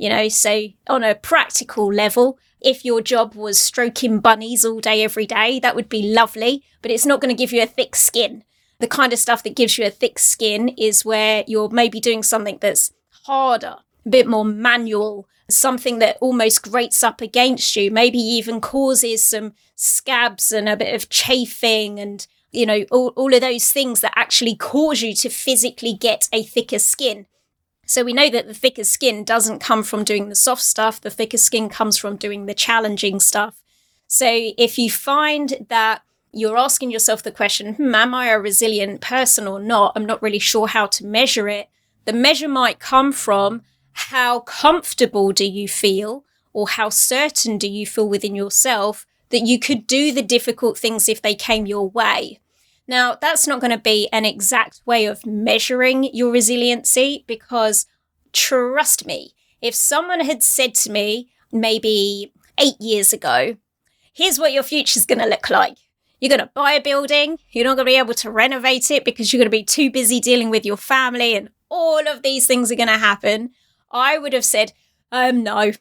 you 0.00 0.08
know? 0.08 0.28
So 0.28 0.68
on 0.88 1.04
a 1.04 1.14
practical 1.14 1.92
level 1.92 2.38
if 2.60 2.84
your 2.84 3.00
job 3.00 3.34
was 3.34 3.60
stroking 3.60 4.18
bunnies 4.18 4.64
all 4.64 4.80
day 4.80 5.04
every 5.04 5.26
day 5.26 5.60
that 5.60 5.76
would 5.76 5.88
be 5.88 6.12
lovely 6.12 6.64
but 6.82 6.90
it's 6.90 7.06
not 7.06 7.20
going 7.20 7.34
to 7.34 7.38
give 7.38 7.52
you 7.52 7.62
a 7.62 7.66
thick 7.66 7.94
skin. 7.94 8.42
The 8.80 8.88
kind 8.88 9.12
of 9.12 9.18
stuff 9.18 9.42
that 9.42 9.54
gives 9.54 9.76
you 9.76 9.84
a 9.84 9.90
thick 9.90 10.18
skin 10.18 10.70
is 10.70 11.04
where 11.04 11.44
you're 11.46 11.68
maybe 11.68 12.00
doing 12.00 12.22
something 12.22 12.58
that's 12.60 12.92
harder 13.24 13.76
a 14.06 14.08
bit 14.08 14.26
more 14.26 14.46
manual 14.46 15.28
something 15.50 15.98
that 15.98 16.18
almost 16.20 16.62
grates 16.62 17.02
up 17.02 17.20
against 17.20 17.76
you, 17.76 17.90
maybe 17.90 18.18
even 18.18 18.60
causes 18.60 19.24
some 19.24 19.52
scabs 19.74 20.52
and 20.52 20.68
a 20.68 20.76
bit 20.76 20.94
of 20.94 21.08
chafing 21.08 21.98
and, 21.98 22.26
you 22.52 22.66
know, 22.66 22.84
all, 22.90 23.08
all 23.16 23.34
of 23.34 23.40
those 23.40 23.70
things 23.70 24.00
that 24.00 24.12
actually 24.16 24.56
cause 24.56 25.02
you 25.02 25.14
to 25.14 25.28
physically 25.28 25.94
get 25.94 26.28
a 26.32 26.42
thicker 26.42 26.78
skin. 26.78 27.26
So 27.86 28.04
we 28.04 28.12
know 28.12 28.30
that 28.30 28.46
the 28.46 28.54
thicker 28.54 28.84
skin 28.84 29.24
doesn't 29.24 29.58
come 29.58 29.82
from 29.82 30.04
doing 30.04 30.28
the 30.28 30.36
soft 30.36 30.62
stuff, 30.62 31.00
the 31.00 31.10
thicker 31.10 31.38
skin 31.38 31.68
comes 31.68 31.96
from 31.96 32.16
doing 32.16 32.46
the 32.46 32.54
challenging 32.54 33.18
stuff. 33.18 33.60
So 34.06 34.28
if 34.56 34.78
you 34.78 34.90
find 34.90 35.66
that 35.68 36.02
you're 36.32 36.56
asking 36.56 36.90
yourself 36.90 37.22
the 37.22 37.32
question, 37.32 37.74
hmm, 37.74 37.94
am 37.94 38.14
I 38.14 38.28
a 38.28 38.38
resilient 38.38 39.00
person 39.00 39.48
or 39.48 39.58
not? 39.58 39.92
I'm 39.96 40.06
not 40.06 40.22
really 40.22 40.38
sure 40.38 40.68
how 40.68 40.86
to 40.86 41.04
measure 41.04 41.48
it. 41.48 41.68
The 42.04 42.12
measure 42.12 42.48
might 42.48 42.78
come 42.78 43.12
from 43.12 43.62
how 43.92 44.40
comfortable 44.40 45.32
do 45.32 45.44
you 45.44 45.68
feel 45.68 46.24
or 46.52 46.68
how 46.68 46.88
certain 46.88 47.58
do 47.58 47.68
you 47.68 47.86
feel 47.86 48.08
within 48.08 48.34
yourself 48.34 49.06
that 49.30 49.46
you 49.46 49.58
could 49.58 49.86
do 49.86 50.12
the 50.12 50.22
difficult 50.22 50.76
things 50.78 51.08
if 51.08 51.22
they 51.22 51.34
came 51.34 51.66
your 51.66 51.88
way? 51.88 52.40
Now, 52.88 53.16
that's 53.20 53.46
not 53.46 53.60
going 53.60 53.70
to 53.70 53.78
be 53.78 54.08
an 54.12 54.24
exact 54.24 54.80
way 54.84 55.04
of 55.04 55.24
measuring 55.24 56.12
your 56.12 56.32
resiliency 56.32 57.24
because 57.28 57.86
trust 58.32 59.06
me, 59.06 59.32
if 59.62 59.74
someone 59.74 60.20
had 60.20 60.42
said 60.42 60.74
to 60.76 60.90
me 60.90 61.30
maybe 61.52 62.32
eight 62.58 62.80
years 62.80 63.12
ago, 63.12 63.56
here's 64.12 64.38
what 64.38 64.52
your 64.52 64.64
future's 64.64 65.06
going 65.06 65.20
to 65.20 65.28
look 65.28 65.50
like. 65.50 65.76
You're 66.20 66.30
going 66.30 66.40
to 66.40 66.50
buy 66.52 66.72
a 66.72 66.82
building, 66.82 67.38
you're 67.50 67.64
not 67.64 67.76
going 67.76 67.86
to 67.86 67.92
be 67.92 67.96
able 67.96 68.14
to 68.14 68.30
renovate 68.30 68.90
it 68.90 69.04
because 69.04 69.32
you're 69.32 69.38
going 69.38 69.46
to 69.46 69.56
be 69.56 69.64
too 69.64 69.90
busy 69.90 70.20
dealing 70.20 70.50
with 70.50 70.66
your 70.66 70.76
family, 70.76 71.34
and 71.34 71.48
all 71.68 72.06
of 72.06 72.22
these 72.22 72.46
things 72.46 72.70
are 72.70 72.76
going 72.76 72.88
to 72.88 72.98
happen. 72.98 73.50
I 73.90 74.18
would 74.18 74.32
have 74.32 74.44
said, 74.44 74.72
um, 75.12 75.42
no. 75.42 75.72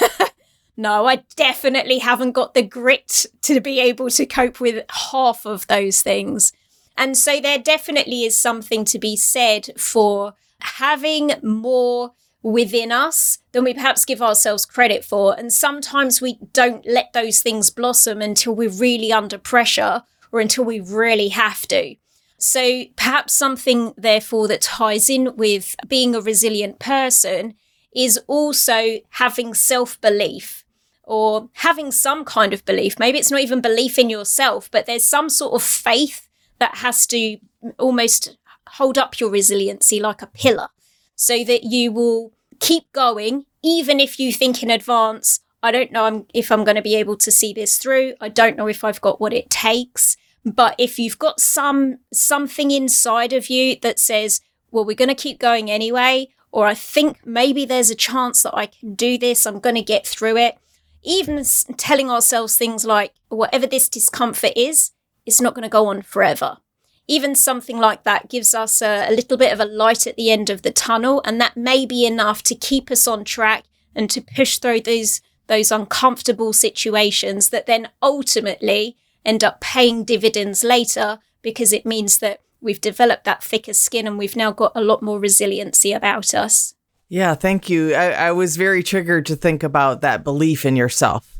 no, 0.76 1.06
I 1.06 1.22
definitely 1.36 1.98
haven't 1.98 2.32
got 2.32 2.54
the 2.54 2.62
grit 2.62 3.26
to 3.42 3.60
be 3.60 3.80
able 3.80 4.10
to 4.10 4.26
cope 4.26 4.60
with 4.60 4.84
half 4.90 5.46
of 5.46 5.66
those 5.66 6.02
things. 6.02 6.52
And 6.96 7.16
so 7.16 7.40
there 7.40 7.58
definitely 7.58 8.24
is 8.24 8.36
something 8.36 8.84
to 8.86 8.98
be 8.98 9.16
said 9.16 9.70
for 9.78 10.34
having 10.60 11.32
more 11.42 12.12
within 12.42 12.92
us 12.92 13.38
than 13.52 13.64
we 13.64 13.74
perhaps 13.74 14.04
give 14.04 14.22
ourselves 14.22 14.66
credit 14.66 15.04
for. 15.04 15.38
And 15.38 15.52
sometimes 15.52 16.20
we 16.20 16.38
don't 16.52 16.86
let 16.86 17.12
those 17.12 17.40
things 17.40 17.70
blossom 17.70 18.20
until 18.20 18.54
we're 18.54 18.70
really 18.70 19.12
under 19.12 19.38
pressure 19.38 20.02
or 20.32 20.40
until 20.40 20.64
we 20.64 20.80
really 20.80 21.28
have 21.28 21.66
to. 21.68 21.94
So 22.38 22.84
perhaps 22.96 23.34
something, 23.34 23.94
therefore, 23.96 24.48
that 24.48 24.60
ties 24.60 25.10
in 25.10 25.36
with 25.36 25.74
being 25.86 26.14
a 26.14 26.20
resilient 26.20 26.78
person 26.78 27.54
is 27.94 28.18
also 28.26 28.98
having 29.10 29.54
self 29.54 30.00
belief 30.00 30.64
or 31.02 31.48
having 31.54 31.90
some 31.90 32.24
kind 32.24 32.52
of 32.52 32.64
belief. 32.64 32.98
Maybe 32.98 33.18
it's 33.18 33.30
not 33.30 33.40
even 33.40 33.60
belief 33.60 33.98
in 33.98 34.10
yourself, 34.10 34.70
but 34.70 34.86
there's 34.86 35.04
some 35.04 35.28
sort 35.28 35.54
of 35.54 35.62
faith 35.62 36.28
that 36.58 36.76
has 36.76 37.06
to 37.08 37.38
almost 37.78 38.36
hold 38.68 38.98
up 38.98 39.18
your 39.18 39.30
resiliency 39.30 39.98
like 39.98 40.22
a 40.22 40.26
pillar 40.26 40.68
so 41.16 41.42
that 41.44 41.64
you 41.64 41.90
will 41.90 42.32
keep 42.60 42.92
going, 42.92 43.46
even 43.62 44.00
if 44.00 44.20
you 44.20 44.32
think 44.32 44.62
in 44.62 44.70
advance, 44.70 45.40
I 45.62 45.72
don't 45.72 45.90
know 45.90 46.26
if 46.32 46.52
I'm 46.52 46.64
going 46.64 46.76
to 46.76 46.82
be 46.82 46.94
able 46.94 47.16
to 47.16 47.30
see 47.30 47.52
this 47.52 47.78
through. 47.78 48.14
I 48.20 48.28
don't 48.28 48.56
know 48.56 48.68
if 48.68 48.84
I've 48.84 49.00
got 49.00 49.20
what 49.20 49.32
it 49.32 49.50
takes. 49.50 50.16
But 50.54 50.74
if 50.78 50.98
you've 50.98 51.18
got 51.18 51.40
some 51.40 51.98
something 52.12 52.70
inside 52.70 53.32
of 53.32 53.48
you 53.50 53.76
that 53.82 53.98
says, 53.98 54.40
well, 54.70 54.84
we're 54.84 54.94
going 54.94 55.08
to 55.08 55.14
keep 55.14 55.38
going 55.38 55.70
anyway, 55.70 56.28
or 56.52 56.66
I 56.66 56.74
think 56.74 57.24
maybe 57.24 57.64
there's 57.64 57.90
a 57.90 57.94
chance 57.94 58.42
that 58.42 58.56
I 58.56 58.66
can 58.66 58.94
do 58.94 59.18
this, 59.18 59.46
I'm 59.46 59.60
going 59.60 59.74
to 59.74 59.82
get 59.82 60.06
through 60.06 60.36
it. 60.36 60.58
Even 61.02 61.44
telling 61.76 62.10
ourselves 62.10 62.56
things 62.56 62.84
like, 62.84 63.14
whatever 63.28 63.66
this 63.66 63.88
discomfort 63.88 64.52
is, 64.56 64.90
it's 65.24 65.40
not 65.40 65.54
going 65.54 65.62
to 65.62 65.68
go 65.68 65.86
on 65.86 66.02
forever. 66.02 66.58
Even 67.06 67.34
something 67.34 67.78
like 67.78 68.04
that 68.04 68.28
gives 68.28 68.54
us 68.54 68.82
a, 68.82 69.06
a 69.08 69.12
little 69.12 69.38
bit 69.38 69.52
of 69.52 69.60
a 69.60 69.64
light 69.64 70.06
at 70.06 70.16
the 70.16 70.30
end 70.30 70.50
of 70.50 70.62
the 70.62 70.70
tunnel, 70.70 71.22
and 71.24 71.40
that 71.40 71.56
may 71.56 71.86
be 71.86 72.04
enough 72.04 72.42
to 72.44 72.54
keep 72.54 72.90
us 72.90 73.06
on 73.06 73.24
track 73.24 73.64
and 73.94 74.10
to 74.10 74.20
push 74.20 74.58
through 74.58 74.80
those 74.80 75.20
those 75.46 75.72
uncomfortable 75.72 76.52
situations 76.52 77.48
that 77.48 77.64
then 77.64 77.88
ultimately 78.02 78.96
end 79.28 79.44
up 79.44 79.60
paying 79.60 80.04
dividends 80.04 80.64
later 80.64 81.18
because 81.42 81.72
it 81.72 81.84
means 81.84 82.18
that 82.18 82.40
we've 82.60 82.80
developed 82.80 83.24
that 83.24 83.44
thicker 83.44 83.74
skin 83.74 84.06
and 84.06 84.18
we've 84.18 84.36
now 84.36 84.50
got 84.50 84.72
a 84.74 84.80
lot 84.80 85.02
more 85.02 85.20
resiliency 85.20 85.92
about 85.92 86.34
us. 86.34 86.74
Yeah, 87.10 87.34
thank 87.34 87.68
you. 87.68 87.94
I, 87.94 88.10
I 88.28 88.32
was 88.32 88.56
very 88.56 88.82
triggered 88.82 89.26
to 89.26 89.36
think 89.36 89.62
about 89.62 90.00
that 90.00 90.24
belief 90.24 90.64
in 90.64 90.76
yourself 90.76 91.38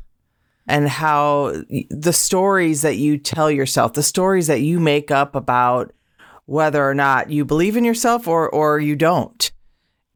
and 0.66 0.86
how 0.86 1.62
the 1.90 2.12
stories 2.12 2.82
that 2.82 2.96
you 2.96 3.16
tell 3.16 3.50
yourself, 3.50 3.94
the 3.94 4.02
stories 4.02 4.46
that 4.46 4.60
you 4.60 4.78
make 4.78 5.10
up 5.10 5.34
about 5.34 5.92
whether 6.44 6.86
or 6.86 6.94
not 6.94 7.30
you 7.30 7.44
believe 7.44 7.76
in 7.76 7.84
yourself 7.84 8.28
or 8.28 8.48
or 8.48 8.78
you 8.78 8.96
don't, 8.96 9.50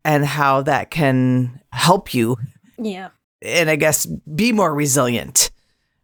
and 0.05 0.25
how 0.25 0.63
that 0.63 0.91
can 0.91 1.61
help 1.73 2.15
you. 2.15 2.37
Yeah. 2.79 3.09
And 3.43 3.69
I 3.69 3.77
guess 3.77 4.07
be 4.07 4.53
more 4.53 4.75
resilient. 4.75 5.51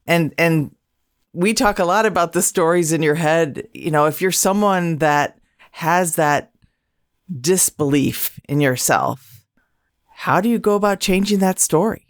And 0.07 0.35
and 0.37 0.75
we 1.39 1.55
talk 1.55 1.79
a 1.79 1.85
lot 1.85 2.05
about 2.05 2.33
the 2.33 2.43
stories 2.43 2.93
in 2.93 3.01
your 3.01 3.15
head. 3.15 3.69
You 3.73 3.93
know, 3.93 4.07
if 4.07 4.21
you're 4.21 4.33
someone 4.33 4.97
that 4.99 5.39
has 5.71 6.17
that 6.17 6.51
disbelief 7.41 8.41
in 8.49 8.61
yourself, 8.61 9.45
how 10.09 10.41
do 10.41 10.49
you 10.49 10.59
go 10.59 10.75
about 10.75 10.99
changing 10.99 11.39
that 11.39 11.61
story? 11.61 12.07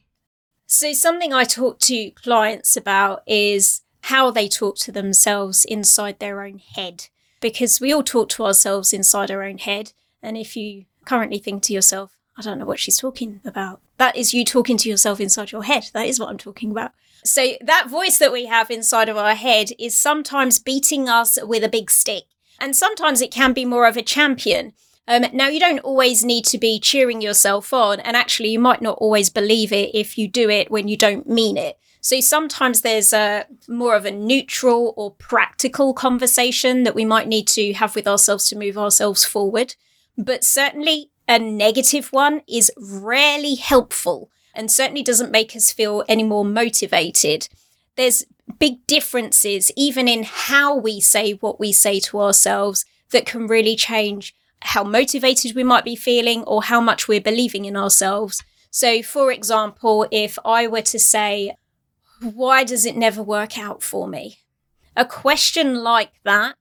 So, 0.67 0.95
something 0.95 1.35
I 1.35 1.45
talk 1.45 1.79
to 1.81 2.11
clients 2.13 2.75
about 2.75 3.23
is 3.27 3.83
how 4.05 4.31
they 4.31 4.49
talk 4.49 4.77
to 4.79 4.93
themselves 4.93 5.67
inside 5.67 6.21
their 6.21 6.43
own 6.43 6.63
head. 6.75 7.09
Because 7.43 7.83
we 7.83 7.93
all 7.93 8.03
talk 8.03 8.31
to 8.31 8.47
ourselves 8.47 8.95
inside 8.95 9.31
our 9.31 9.43
own 9.43 9.59
head. 9.59 9.93
And 10.23 10.39
if 10.39 10.57
you 10.57 10.87
currently 11.05 11.39
think 11.39 11.63
to 11.65 11.75
yourself, 11.75 12.18
I 12.39 12.43
don't 12.43 12.59
know 12.61 12.65
what 12.65 12.79
she's 12.79 12.97
talking 12.97 13.41
about, 13.45 13.81
that 13.97 14.17
is 14.17 14.33
you 14.33 14.45
talking 14.45 14.77
to 14.79 14.89
yourself 14.89 15.21
inside 15.21 15.51
your 15.51 15.65
head. 15.65 15.91
That 15.93 16.07
is 16.07 16.21
what 16.21 16.29
I'm 16.29 16.39
talking 16.39 16.71
about. 16.71 16.93
So 17.25 17.55
that 17.61 17.89
voice 17.91 18.19
that 18.19 18.33
we 18.33 18.47
have 18.47 18.71
inside 18.71 19.09
of 19.09 19.17
our 19.17 19.35
head 19.35 19.71
is 19.77 19.97
sometimes 19.97 20.61
beating 20.61 21.09
us 21.09 21.37
with 21.43 21.65
a 21.65 21.69
big 21.69 21.91
stick. 21.91 22.25
And 22.61 22.77
sometimes 22.77 23.21
it 23.21 23.33
can 23.33 23.53
be 23.53 23.65
more 23.65 23.89
of 23.89 23.97
a 23.97 24.03
champion. 24.03 24.73
Um, 25.09 25.25
now, 25.33 25.49
you 25.49 25.59
don't 25.59 25.81
always 25.81 26.25
need 26.25 26.45
to 26.47 26.59
be 26.59 26.79
cheering 26.79 27.23
yourself 27.23 27.73
on, 27.73 27.99
and 28.01 28.17
actually, 28.17 28.51
you 28.51 28.59
might 28.59 28.83
not 28.83 28.99
always 28.99 29.31
believe 29.31 29.73
it 29.73 29.95
if 29.95 30.19
you 30.19 30.29
do 30.29 30.51
it 30.51 30.71
when 30.71 30.87
you 30.87 30.97
don't 30.97 31.27
mean 31.27 31.57
it. 31.57 31.79
So 32.01 32.21
sometimes 32.21 32.83
there's 32.83 33.13
a 33.13 33.47
more 33.67 33.97
of 33.97 34.05
a 34.05 34.11
neutral 34.11 34.95
or 34.97 35.13
practical 35.13 35.95
conversation 35.95 36.85
that 36.85 36.95
we 36.95 37.05
might 37.05 37.27
need 37.27 37.49
to 37.49 37.73
have 37.73 37.95
with 37.95 38.07
ourselves 38.07 38.49
to 38.49 38.57
move 38.57 38.79
ourselves 38.79 39.25
forward. 39.25 39.75
But 40.17 40.45
certainly 40.45 41.11
a 41.29 41.39
negative 41.39 42.09
one 42.13 42.41
is 42.49 42.73
rarely 42.79 43.55
helpful 43.55 44.31
and 44.55 44.71
certainly 44.71 45.03
doesn't 45.03 45.31
make 45.31 45.55
us 45.55 45.71
feel 45.71 46.03
any 46.09 46.25
more 46.25 46.45
motivated. 46.45 47.49
There's 47.97 48.25
big 48.59 48.87
differences 48.87 49.71
even 49.77 50.09
in 50.09 50.25
how 50.25 50.75
we 50.75 51.01
say 51.01 51.33
what 51.33 51.61
we 51.61 51.71
say 51.71 52.01
to 52.01 52.21
ourselves 52.21 52.87
that 53.11 53.27
can 53.27 53.47
really 53.47 53.77
change 53.77 54.35
how 54.63 54.83
motivated 54.83 55.55
we 55.55 55.63
might 55.63 55.85
be 55.85 55.95
feeling 55.95 56.43
or 56.45 56.65
how 56.65 56.81
much 56.81 57.07
we're 57.07 57.21
believing 57.21 57.67
in 57.67 57.77
ourselves. 57.77 58.43
So, 58.71 59.03
for 59.03 59.31
example, 59.31 60.07
if 60.11 60.39
I 60.45 60.67
were 60.67 60.83
to 60.83 60.99
say, 60.99 61.57
Why 62.21 62.65
does 62.65 62.85
it 62.85 62.97
never 62.97 63.23
work 63.23 63.59
out 63.59 63.83
for 63.83 64.09
me? 64.09 64.39
A 64.97 65.05
question 65.05 65.77
like 65.77 66.11
that 66.25 66.57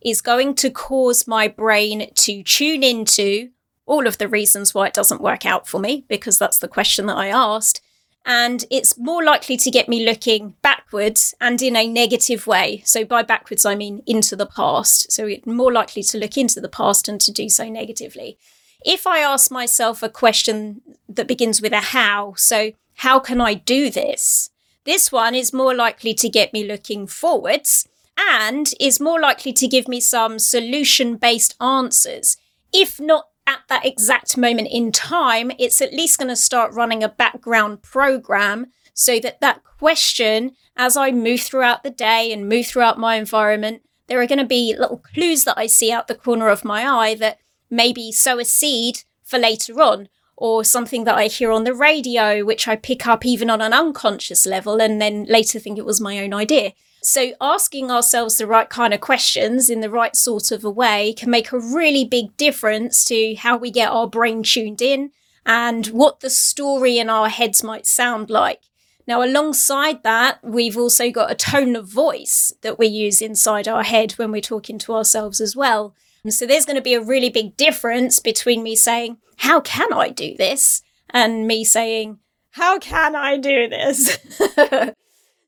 is 0.00 0.20
going 0.20 0.54
to 0.54 0.70
cause 0.70 1.26
my 1.26 1.48
brain 1.48 2.10
to 2.14 2.42
tune 2.44 2.82
into 2.82 3.50
all 3.90 4.06
of 4.06 4.18
the 4.18 4.28
reasons 4.28 4.72
why 4.72 4.86
it 4.86 4.94
doesn't 4.94 5.20
work 5.20 5.44
out 5.44 5.66
for 5.66 5.80
me, 5.80 6.04
because 6.08 6.38
that's 6.38 6.60
the 6.60 6.68
question 6.68 7.06
that 7.06 7.16
I 7.16 7.26
asked. 7.26 7.82
And 8.24 8.64
it's 8.70 8.96
more 8.96 9.24
likely 9.24 9.56
to 9.56 9.70
get 9.70 9.88
me 9.88 10.06
looking 10.06 10.54
backwards 10.62 11.34
and 11.40 11.60
in 11.60 11.74
a 11.74 11.88
negative 11.88 12.46
way. 12.46 12.82
So, 12.84 13.04
by 13.04 13.24
backwards, 13.24 13.66
I 13.66 13.74
mean 13.74 14.02
into 14.06 14.36
the 14.36 14.46
past. 14.46 15.10
So, 15.10 15.26
it's 15.26 15.44
more 15.44 15.72
likely 15.72 16.04
to 16.04 16.18
look 16.18 16.36
into 16.36 16.60
the 16.60 16.68
past 16.68 17.08
and 17.08 17.20
to 17.22 17.32
do 17.32 17.48
so 17.48 17.68
negatively. 17.68 18.38
If 18.84 19.08
I 19.08 19.18
ask 19.18 19.50
myself 19.50 20.02
a 20.04 20.08
question 20.08 20.82
that 21.08 21.26
begins 21.26 21.60
with 21.60 21.72
a 21.72 21.80
how, 21.80 22.34
so 22.36 22.72
how 22.96 23.18
can 23.18 23.40
I 23.40 23.54
do 23.54 23.90
this? 23.90 24.50
This 24.84 25.10
one 25.10 25.34
is 25.34 25.52
more 25.52 25.74
likely 25.74 26.14
to 26.14 26.28
get 26.28 26.52
me 26.52 26.62
looking 26.64 27.08
forwards 27.08 27.88
and 28.16 28.72
is 28.78 29.00
more 29.00 29.20
likely 29.20 29.52
to 29.54 29.66
give 29.66 29.88
me 29.88 29.98
some 29.98 30.38
solution 30.38 31.16
based 31.16 31.56
answers. 31.60 32.36
If 32.72 33.00
not 33.00 33.29
at 33.50 33.62
that 33.68 33.84
exact 33.84 34.36
moment 34.36 34.68
in 34.70 34.92
time, 34.92 35.50
it's 35.58 35.82
at 35.82 35.92
least 35.92 36.18
going 36.18 36.28
to 36.28 36.36
start 36.36 36.72
running 36.72 37.02
a 37.02 37.08
background 37.08 37.82
program 37.82 38.68
so 38.94 39.18
that 39.18 39.40
that 39.40 39.64
question, 39.64 40.52
as 40.76 40.96
I 40.96 41.10
move 41.10 41.40
throughout 41.40 41.82
the 41.82 41.90
day 41.90 42.32
and 42.32 42.48
move 42.48 42.66
throughout 42.66 42.98
my 42.98 43.16
environment, 43.16 43.82
there 44.06 44.20
are 44.20 44.26
going 44.26 44.38
to 44.38 44.44
be 44.46 44.76
little 44.78 44.98
clues 44.98 45.42
that 45.44 45.58
I 45.58 45.66
see 45.66 45.90
out 45.90 46.06
the 46.06 46.14
corner 46.14 46.48
of 46.48 46.64
my 46.64 46.86
eye 46.86 47.16
that 47.16 47.38
maybe 47.68 48.12
sow 48.12 48.38
a 48.38 48.44
seed 48.44 49.02
for 49.24 49.38
later 49.38 49.80
on, 49.80 50.08
or 50.36 50.64
something 50.64 51.04
that 51.04 51.16
I 51.16 51.26
hear 51.26 51.50
on 51.50 51.64
the 51.64 51.74
radio, 51.74 52.44
which 52.44 52.68
I 52.68 52.76
pick 52.76 53.06
up 53.06 53.26
even 53.26 53.50
on 53.50 53.60
an 53.60 53.72
unconscious 53.72 54.46
level 54.46 54.80
and 54.80 55.00
then 55.00 55.24
later 55.24 55.58
think 55.58 55.76
it 55.76 55.84
was 55.84 56.00
my 56.00 56.18
own 56.18 56.32
idea. 56.32 56.72
So, 57.02 57.32
asking 57.40 57.90
ourselves 57.90 58.36
the 58.36 58.46
right 58.46 58.68
kind 58.68 58.92
of 58.92 59.00
questions 59.00 59.70
in 59.70 59.80
the 59.80 59.88
right 59.90 60.14
sort 60.14 60.52
of 60.52 60.64
a 60.64 60.70
way 60.70 61.14
can 61.14 61.30
make 61.30 61.50
a 61.50 61.58
really 61.58 62.04
big 62.04 62.36
difference 62.36 63.04
to 63.06 63.34
how 63.36 63.56
we 63.56 63.70
get 63.70 63.90
our 63.90 64.06
brain 64.06 64.42
tuned 64.42 64.82
in 64.82 65.10
and 65.46 65.86
what 65.86 66.20
the 66.20 66.28
story 66.28 66.98
in 66.98 67.08
our 67.08 67.30
heads 67.30 67.62
might 67.62 67.86
sound 67.86 68.28
like. 68.28 68.64
Now, 69.06 69.22
alongside 69.22 70.02
that, 70.02 70.40
we've 70.44 70.76
also 70.76 71.10
got 71.10 71.30
a 71.30 71.34
tone 71.34 71.74
of 71.74 71.88
voice 71.88 72.52
that 72.60 72.78
we 72.78 72.86
use 72.86 73.22
inside 73.22 73.66
our 73.66 73.82
head 73.82 74.12
when 74.12 74.30
we're 74.30 74.42
talking 74.42 74.78
to 74.80 74.94
ourselves 74.94 75.40
as 75.40 75.56
well. 75.56 75.94
And 76.22 76.34
so, 76.34 76.44
there's 76.44 76.66
going 76.66 76.76
to 76.76 76.82
be 76.82 76.94
a 76.94 77.00
really 77.00 77.30
big 77.30 77.56
difference 77.56 78.20
between 78.20 78.62
me 78.62 78.76
saying, 78.76 79.16
How 79.38 79.60
can 79.60 79.92
I 79.92 80.10
do 80.10 80.36
this? 80.36 80.82
and 81.12 81.46
me 81.46 81.64
saying, 81.64 82.18
How 82.52 82.78
can 82.78 83.16
I 83.16 83.36
do 83.36 83.68
this? 83.68 84.18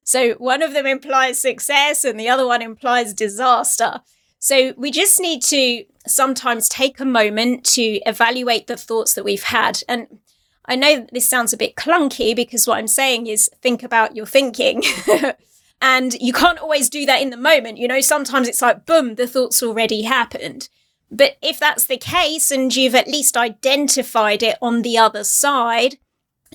So 0.04 0.32
one 0.34 0.62
of 0.62 0.72
them 0.72 0.86
implies 0.86 1.38
success 1.38 2.04
and 2.04 2.18
the 2.18 2.28
other 2.28 2.46
one 2.46 2.62
implies 2.62 3.14
disaster. 3.14 4.00
So 4.38 4.74
we 4.76 4.90
just 4.90 5.20
need 5.20 5.42
to 5.44 5.84
sometimes 6.06 6.68
take 6.68 6.98
a 6.98 7.04
moment 7.04 7.64
to 7.64 8.00
evaluate 8.06 8.66
the 8.66 8.76
thoughts 8.76 9.14
that 9.14 9.24
we've 9.24 9.44
had. 9.44 9.82
And 9.88 10.18
I 10.66 10.74
know 10.74 11.06
this 11.12 11.28
sounds 11.28 11.52
a 11.52 11.56
bit 11.56 11.76
clunky 11.76 12.34
because 12.34 12.66
what 12.66 12.78
I'm 12.78 12.88
saying 12.88 13.28
is 13.28 13.48
think 13.60 13.82
about 13.82 14.16
your 14.16 14.26
thinking. 14.26 14.82
and 15.82 16.14
you 16.14 16.32
can't 16.32 16.58
always 16.58 16.88
do 16.88 17.06
that 17.06 17.22
in 17.22 17.30
the 17.30 17.36
moment. 17.36 17.78
You 17.78 17.88
know, 17.88 18.00
sometimes 18.00 18.48
it's 18.48 18.62
like, 18.62 18.84
boom, 18.84 19.14
the 19.14 19.26
thought's 19.28 19.62
already 19.62 20.02
happened. 20.02 20.68
But 21.10 21.36
if 21.42 21.60
that's 21.60 21.86
the 21.86 21.98
case 21.98 22.50
and 22.50 22.74
you've 22.74 22.94
at 22.94 23.06
least 23.06 23.36
identified 23.36 24.42
it 24.42 24.56
on 24.62 24.82
the 24.82 24.96
other 24.96 25.24
side, 25.24 25.98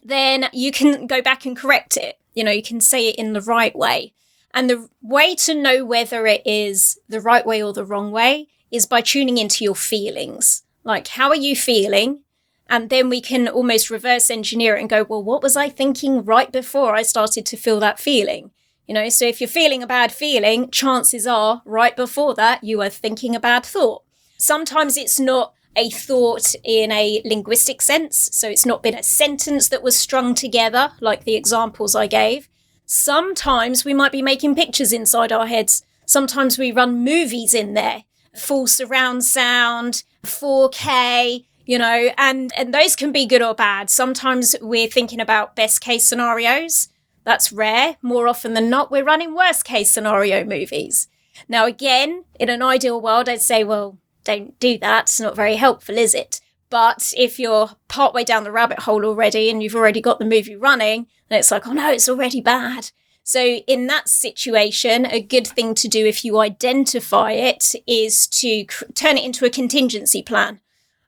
then 0.04 0.50
you 0.52 0.72
can 0.72 1.08
go 1.08 1.22
back 1.22 1.46
and 1.46 1.56
correct 1.56 1.96
it. 1.96 2.20
You 2.38 2.44
know, 2.44 2.52
you 2.52 2.62
can 2.62 2.80
say 2.80 3.10
it 3.10 3.16
in 3.16 3.34
the 3.34 3.42
right 3.42 3.76
way. 3.76 4.14
And 4.54 4.70
the 4.70 4.88
way 5.02 5.34
to 5.36 5.56
know 5.56 5.84
whether 5.84 6.28
it 6.28 6.44
is 6.46 7.00
the 7.10 7.20
right 7.20 7.44
way 7.44 7.64
or 7.64 7.74
the 7.74 7.84
wrong 7.84 8.12
way 8.12 8.48
is 8.70 8.86
by 8.86 9.02
tuning 9.02 9.40
into 9.40 9.64
your 9.64 9.76
feelings. 9.76 10.62
Like, 10.84 11.08
how 11.08 11.30
are 11.30 11.36
you 11.36 11.56
feeling? 11.56 12.22
And 12.70 12.92
then 12.92 13.10
we 13.10 13.22
can 13.22 13.48
almost 13.48 13.90
reverse 13.90 14.30
engineer 14.30 14.76
it 14.76 14.82
and 14.82 14.90
go, 14.90 15.04
well, 15.04 15.24
what 15.24 15.42
was 15.42 15.58
I 15.58 15.70
thinking 15.70 16.24
right 16.24 16.52
before 16.52 16.96
I 16.96 17.02
started 17.02 17.44
to 17.48 17.58
feel 17.58 17.80
that 17.80 18.00
feeling? 18.00 18.52
You 18.88 18.94
know, 18.94 19.10
so 19.10 19.26
if 19.26 19.42
you're 19.42 19.48
feeling 19.48 19.82
a 19.82 19.88
bad 19.88 20.12
feeling, 20.12 20.70
chances 20.70 21.26
are 21.26 21.64
right 21.66 21.96
before 21.96 22.36
that 22.36 22.64
you 22.64 22.82
are 22.84 22.90
thinking 22.90 23.36
a 23.36 23.40
bad 23.40 23.66
thought. 23.66 24.04
Sometimes 24.38 24.96
it's 24.96 25.20
not 25.20 25.54
a 25.78 25.90
thought 25.90 26.56
in 26.64 26.92
a 26.92 27.22
linguistic 27.24 27.82
sense. 27.82 28.30
So 28.34 28.50
it's 28.50 28.66
not 28.66 28.84
been 28.84 28.96
a 28.96 29.04
sentence 29.04 29.70
that 29.70 29.84
was 29.84 29.96
strung 29.96 30.36
together, 30.36 30.92
like 31.00 31.24
the 31.24 31.36
examples 31.36 31.96
I 31.96 32.08
gave. 32.08 32.50
Sometimes 32.86 33.86
we 33.86 33.94
might 33.94 34.12
be 34.12 34.22
making 34.22 34.56
pictures 34.56 34.92
inside 34.92 35.32
our 35.32 35.48
heads. 35.48 35.84
Sometimes 36.06 36.58
we 36.58 36.72
run 36.72 37.04
movies 37.04 37.54
in 37.54 37.74
there, 37.74 38.06
full 38.36 38.66
surround 38.66 39.24
sound, 39.24 40.04
4K, 40.26 41.46
you 41.66 41.78
know, 41.78 42.10
and, 42.18 42.52
and 42.58 42.74
those 42.74 42.96
can 42.96 43.12
be 43.12 43.26
good 43.26 43.42
or 43.42 43.54
bad. 43.54 43.90
Sometimes 43.90 44.56
we're 44.62 44.88
thinking 44.88 45.20
about 45.20 45.56
best 45.56 45.82
case 45.82 46.06
scenarios. 46.06 46.88
That's 47.26 47.52
rare. 47.52 47.98
More 48.02 48.30
often 48.30 48.54
than 48.54 48.70
not, 48.70 48.90
we're 48.90 49.04
running 49.04 49.36
worst 49.36 49.66
case 49.66 49.92
scenario 49.92 50.46
movies. 50.46 51.10
Now, 51.50 51.66
again, 51.66 52.24
in 52.40 52.50
an 52.50 52.64
ideal 52.64 53.02
world, 53.02 53.28
I'd 53.28 53.42
say, 53.42 53.66
well, 53.66 53.98
don't 54.28 54.60
do 54.60 54.78
that. 54.80 55.04
It's 55.04 55.20
not 55.20 55.36
very 55.36 55.56
helpful, 55.56 55.98
is 55.98 56.14
it? 56.14 56.42
But 56.70 57.14
if 57.18 57.40
you're 57.40 57.72
partway 57.88 58.26
down 58.26 58.44
the 58.44 58.52
rabbit 58.52 58.80
hole 58.80 59.06
already 59.06 59.50
and 59.50 59.64
you've 59.64 59.76
already 59.76 60.02
got 60.02 60.20
the 60.20 60.26
movie 60.26 60.56
running, 60.56 61.08
then 61.30 61.40
it's 61.40 61.50
like, 61.50 61.66
oh 61.66 61.72
no, 61.72 61.90
it's 61.92 62.10
already 62.10 62.42
bad. 62.42 62.92
So, 63.24 63.42
in 63.68 63.88
that 63.88 64.08
situation, 64.08 65.06
a 65.06 65.22
good 65.22 65.48
thing 65.48 65.76
to 65.76 65.88
do 65.88 66.06
if 66.06 66.24
you 66.24 66.40
identify 66.40 67.32
it 67.32 67.74
is 67.86 68.28
to 68.28 68.66
cr- 68.66 68.86
turn 68.94 69.18
it 69.18 69.26
into 69.26 69.46
a 69.46 69.50
contingency 69.50 70.22
plan. 70.22 70.62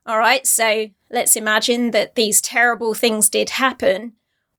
All 0.06 0.18
right, 0.18 0.46
so 0.46 0.90
let's 1.10 1.36
imagine 1.36 1.92
that 1.92 2.16
these 2.16 2.42
terrible 2.42 2.94
things 2.94 3.30
did 3.30 3.52
happen. 3.52 4.14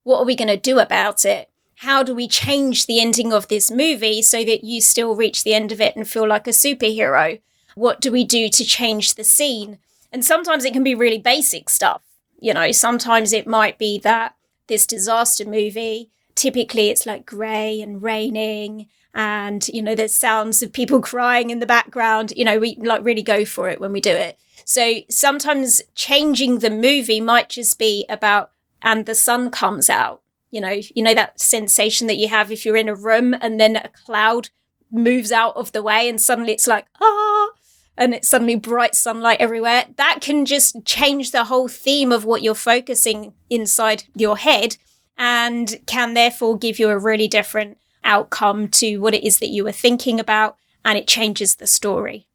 What 0.04 0.20
are 0.20 0.24
we 0.24 0.36
going 0.36 0.48
to 0.48 0.56
do 0.56 0.78
about 0.78 1.24
it? 1.26 1.50
How 1.76 2.02
do 2.02 2.14
we 2.14 2.28
change 2.28 2.86
the 2.86 3.00
ending 3.00 3.32
of 3.32 3.48
this 3.48 3.70
movie 3.70 4.22
so 4.22 4.44
that 4.44 4.64
you 4.64 4.80
still 4.80 5.14
reach 5.14 5.44
the 5.44 5.54
end 5.54 5.72
of 5.72 5.80
it 5.80 5.96
and 5.96 6.08
feel 6.08 6.28
like 6.28 6.46
a 6.46 6.50
superhero? 6.50 7.40
What 7.74 8.00
do 8.00 8.10
we 8.10 8.24
do 8.24 8.48
to 8.48 8.64
change 8.64 9.14
the 9.14 9.24
scene? 9.24 9.78
And 10.12 10.24
sometimes 10.24 10.64
it 10.64 10.72
can 10.72 10.84
be 10.84 10.94
really 10.94 11.18
basic 11.18 11.68
stuff. 11.70 12.02
You 12.38 12.54
know, 12.54 12.72
sometimes 12.72 13.32
it 13.32 13.46
might 13.46 13.78
be 13.78 13.98
that 14.00 14.34
this 14.66 14.86
disaster 14.86 15.44
movie, 15.44 16.10
typically 16.34 16.88
it's 16.88 17.06
like 17.06 17.26
grey 17.26 17.80
and 17.82 18.02
raining 18.02 18.88
and 19.14 19.68
you 19.68 19.82
know 19.82 19.94
there's 19.94 20.14
sounds 20.14 20.62
of 20.62 20.72
people 20.72 21.00
crying 21.12 21.50
in 21.50 21.60
the 21.60 21.66
background 21.66 22.32
you 22.36 22.44
know 22.44 22.58
we 22.58 22.76
like 22.76 23.04
really 23.04 23.22
go 23.22 23.44
for 23.44 23.68
it 23.68 23.80
when 23.80 23.92
we 23.92 24.00
do 24.00 24.10
it 24.10 24.38
so 24.64 25.00
sometimes 25.10 25.82
changing 25.94 26.58
the 26.58 26.70
movie 26.70 27.20
might 27.20 27.48
just 27.48 27.78
be 27.78 28.06
about 28.08 28.52
and 28.82 29.04
the 29.04 29.14
sun 29.14 29.50
comes 29.50 29.90
out 29.90 30.22
you 30.50 30.60
know 30.60 30.80
you 30.94 31.02
know 31.02 31.14
that 31.14 31.38
sensation 31.38 32.06
that 32.06 32.16
you 32.16 32.28
have 32.28 32.50
if 32.50 32.64
you're 32.64 32.76
in 32.76 32.88
a 32.88 32.94
room 32.94 33.34
and 33.40 33.60
then 33.60 33.76
a 33.76 33.88
cloud 33.88 34.48
moves 34.90 35.30
out 35.30 35.54
of 35.56 35.72
the 35.72 35.82
way 35.82 36.08
and 36.08 36.20
suddenly 36.20 36.52
it's 36.52 36.66
like 36.66 36.86
ah 37.00 37.48
and 37.96 38.14
it's 38.14 38.28
suddenly 38.28 38.56
bright 38.56 38.94
sunlight 38.94 39.40
everywhere, 39.40 39.86
that 39.96 40.18
can 40.20 40.44
just 40.46 40.84
change 40.84 41.30
the 41.30 41.44
whole 41.44 41.68
theme 41.68 42.12
of 42.12 42.24
what 42.24 42.42
you're 42.42 42.54
focusing 42.54 43.34
inside 43.48 44.04
your 44.14 44.38
head 44.38 44.76
and 45.18 45.78
can 45.86 46.14
therefore 46.14 46.56
give 46.56 46.78
you 46.78 46.88
a 46.88 46.98
really 46.98 47.28
different 47.28 47.76
outcome 48.02 48.68
to 48.68 48.96
what 48.98 49.14
it 49.14 49.24
is 49.24 49.38
that 49.38 49.50
you 49.50 49.64
were 49.64 49.72
thinking 49.72 50.18
about 50.18 50.56
and 50.84 50.96
it 50.96 51.06
changes 51.06 51.56
the 51.56 51.66
story. 51.66 52.26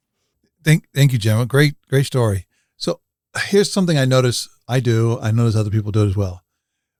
Thank 0.63 0.85
thank 0.93 1.11
you, 1.11 1.17
Gemma. 1.17 1.45
Great, 1.45 1.75
great 1.89 2.05
story. 2.05 2.45
So 2.77 3.01
here's 3.47 3.71
something 3.71 3.97
I 3.97 4.05
notice 4.05 4.47
I 4.67 4.79
do, 4.79 5.19
I 5.19 5.31
notice 5.31 5.55
other 5.55 5.69
people 5.69 5.91
do 5.91 6.03
it 6.03 6.09
as 6.09 6.15
well. 6.15 6.43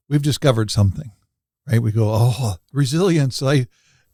We've 0.10 0.22
discovered 0.22 0.70
something, 0.70 1.12
right? 1.68 1.82
We 1.82 1.92
go, 1.92 2.10
oh, 2.12 2.56
resilience. 2.74 3.42
I 3.42 3.68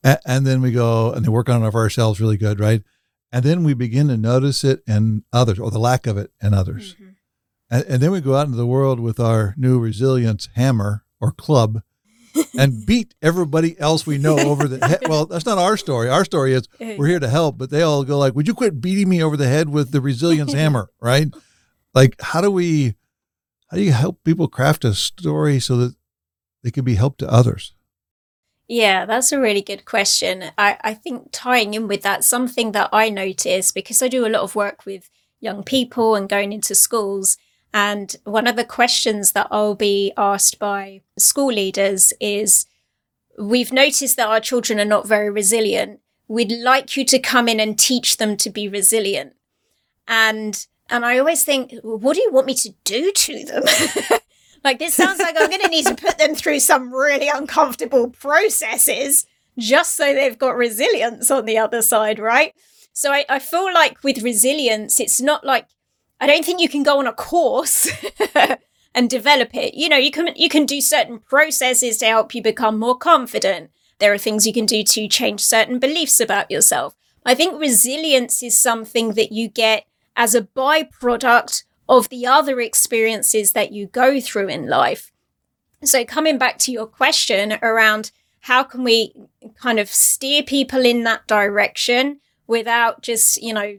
and 0.03 0.47
then 0.47 0.61
we 0.61 0.71
go 0.71 1.11
and 1.11 1.23
they 1.23 1.29
work 1.29 1.49
on 1.49 1.63
it 1.63 1.71
for 1.71 1.79
ourselves 1.79 2.19
really 2.19 2.37
good, 2.37 2.59
right? 2.59 2.83
And 3.31 3.43
then 3.45 3.63
we 3.63 3.73
begin 3.73 4.07
to 4.09 4.17
notice 4.17 4.63
it 4.63 4.83
in 4.85 5.23
others 5.31 5.59
or 5.59 5.71
the 5.71 5.79
lack 5.79 6.05
of 6.05 6.17
it 6.17 6.31
in 6.41 6.53
others. 6.53 6.95
Mm-hmm. 6.95 7.07
And, 7.69 7.85
and, 7.85 8.03
then 8.03 8.11
we 8.11 8.19
go 8.19 8.35
out 8.35 8.47
into 8.47 8.57
the 8.57 8.65
world 8.65 8.99
with 8.99 9.19
our 9.19 9.55
new 9.57 9.79
resilience 9.79 10.49
hammer 10.55 11.05
or 11.21 11.31
club 11.31 11.81
and 12.57 12.85
beat 12.85 13.15
everybody 13.21 13.79
else 13.79 14.05
we 14.05 14.17
know 14.17 14.37
over 14.37 14.67
the 14.67 14.85
head. 14.85 15.03
Well, 15.07 15.25
that's 15.25 15.45
not 15.45 15.57
our 15.57 15.77
story. 15.77 16.09
Our 16.09 16.25
story 16.25 16.53
is 16.53 16.67
we're 16.79 17.07
here 17.07 17.19
to 17.19 17.29
help, 17.29 17.57
but 17.57 17.69
they 17.69 17.81
all 17.81 18.03
go 18.03 18.17
like, 18.17 18.35
"Would 18.35 18.47
you 18.47 18.53
quit 18.53 18.81
beating 18.81 19.07
me 19.07 19.23
over 19.23 19.37
the 19.37 19.47
head 19.47 19.69
with 19.69 19.91
the 19.91 20.01
resilience 20.01 20.53
hammer?" 20.61 20.89
Right? 20.99 21.27
Like, 21.93 22.19
how 22.21 22.41
do 22.41 22.51
we? 22.51 22.95
How 23.69 23.77
do 23.77 23.83
you 23.83 23.93
help 23.93 24.23
people 24.25 24.49
craft 24.49 24.83
a 24.83 24.93
story 24.93 25.61
so 25.61 25.77
that 25.77 25.95
they 26.63 26.71
can 26.71 26.83
be 26.83 26.95
help 26.95 27.17
to 27.17 27.31
others? 27.31 27.73
Yeah, 28.71 29.03
that's 29.05 29.33
a 29.33 29.39
really 29.39 29.61
good 29.61 29.83
question. 29.83 30.45
I, 30.57 30.77
I 30.79 30.93
think 30.93 31.27
tying 31.33 31.73
in 31.73 31.89
with 31.89 32.03
that, 32.03 32.23
something 32.23 32.71
that 32.71 32.87
I 32.93 33.09
notice 33.09 33.69
because 33.69 34.01
I 34.01 34.07
do 34.07 34.25
a 34.25 34.29
lot 34.29 34.43
of 34.43 34.55
work 34.55 34.85
with 34.85 35.09
young 35.41 35.61
people 35.61 36.15
and 36.15 36.29
going 36.29 36.53
into 36.53 36.73
schools. 36.73 37.37
And 37.73 38.15
one 38.23 38.47
of 38.47 38.55
the 38.55 38.63
questions 38.63 39.33
that 39.33 39.49
I'll 39.51 39.75
be 39.75 40.13
asked 40.15 40.57
by 40.57 41.01
school 41.19 41.51
leaders 41.51 42.13
is 42.21 42.65
We've 43.37 43.73
noticed 43.73 44.17
that 44.17 44.29
our 44.29 44.39
children 44.39 44.79
are 44.79 44.85
not 44.85 45.07
very 45.07 45.29
resilient. 45.29 45.99
We'd 46.29 46.51
like 46.51 46.95
you 46.95 47.05
to 47.05 47.19
come 47.19 47.49
in 47.49 47.59
and 47.59 47.77
teach 47.77 48.17
them 48.17 48.37
to 48.37 48.49
be 48.49 48.69
resilient. 48.69 49.33
And 50.07 50.65
and 50.89 51.05
I 51.05 51.19
always 51.19 51.43
think, 51.43 51.73
what 51.83 52.15
do 52.15 52.21
you 52.21 52.31
want 52.31 52.47
me 52.47 52.53
to 52.55 52.73
do 52.85 53.11
to 53.11 53.45
them? 53.45 54.19
like 54.63 54.79
this 54.79 54.93
sounds 54.93 55.19
like 55.19 55.35
I'm 55.37 55.49
going 55.49 55.61
to 55.61 55.67
need 55.67 55.87
to 55.87 55.95
put 55.95 56.17
them 56.17 56.35
through 56.35 56.59
some 56.59 56.93
really 56.93 57.29
uncomfortable 57.29 58.09
processes 58.09 59.25
just 59.57 59.95
so 59.95 60.13
they've 60.13 60.37
got 60.37 60.55
resilience 60.55 61.29
on 61.29 61.45
the 61.45 61.57
other 61.57 61.81
side, 61.81 62.19
right? 62.19 62.53
So 62.93 63.11
I, 63.11 63.25
I 63.29 63.39
feel 63.39 63.73
like 63.73 64.03
with 64.03 64.21
resilience, 64.23 64.99
it's 64.99 65.21
not 65.21 65.45
like 65.45 65.67
I 66.19 66.27
don't 66.27 66.45
think 66.45 66.61
you 66.61 66.69
can 66.69 66.83
go 66.83 66.99
on 66.99 67.07
a 67.07 67.13
course 67.13 67.89
and 68.95 69.09
develop 69.09 69.55
it. 69.55 69.73
You 69.73 69.89
know, 69.89 69.97
you 69.97 70.11
can 70.11 70.33
you 70.35 70.49
can 70.49 70.65
do 70.65 70.81
certain 70.81 71.19
processes 71.19 71.97
to 71.97 72.05
help 72.05 72.35
you 72.35 72.41
become 72.41 72.77
more 72.77 72.97
confident. 72.97 73.71
There 73.99 74.13
are 74.13 74.17
things 74.17 74.45
you 74.45 74.53
can 74.53 74.65
do 74.65 74.83
to 74.83 75.07
change 75.07 75.41
certain 75.41 75.79
beliefs 75.79 76.19
about 76.19 76.51
yourself. 76.51 76.95
I 77.25 77.35
think 77.35 77.59
resilience 77.59 78.41
is 78.41 78.59
something 78.59 79.13
that 79.13 79.31
you 79.31 79.47
get 79.47 79.85
as 80.15 80.35
a 80.35 80.41
byproduct 80.41 81.63
of 81.91 82.07
the 82.07 82.25
other 82.25 82.61
experiences 82.61 83.51
that 83.51 83.73
you 83.73 83.85
go 83.85 84.21
through 84.21 84.47
in 84.47 84.65
life. 84.65 85.11
So 85.83 86.05
coming 86.05 86.37
back 86.37 86.57
to 86.59 86.71
your 86.71 86.87
question 86.87 87.59
around 87.61 88.11
how 88.39 88.63
can 88.63 88.85
we 88.85 89.13
kind 89.55 89.77
of 89.77 89.89
steer 89.89 90.41
people 90.41 90.85
in 90.85 91.03
that 91.03 91.27
direction 91.27 92.21
without 92.47 93.01
just, 93.01 93.43
you 93.43 93.53
know, 93.53 93.77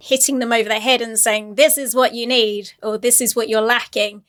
hitting 0.00 0.38
them 0.38 0.54
over 0.54 0.70
the 0.70 0.80
head 0.80 1.02
and 1.02 1.18
saying, 1.18 1.56
this 1.56 1.76
is 1.76 1.94
what 1.94 2.14
you 2.14 2.26
need 2.26 2.72
or 2.82 2.96
this 2.96 3.20
is 3.20 3.36
what 3.36 3.50
you're 3.50 3.60
lacking. 3.60 4.24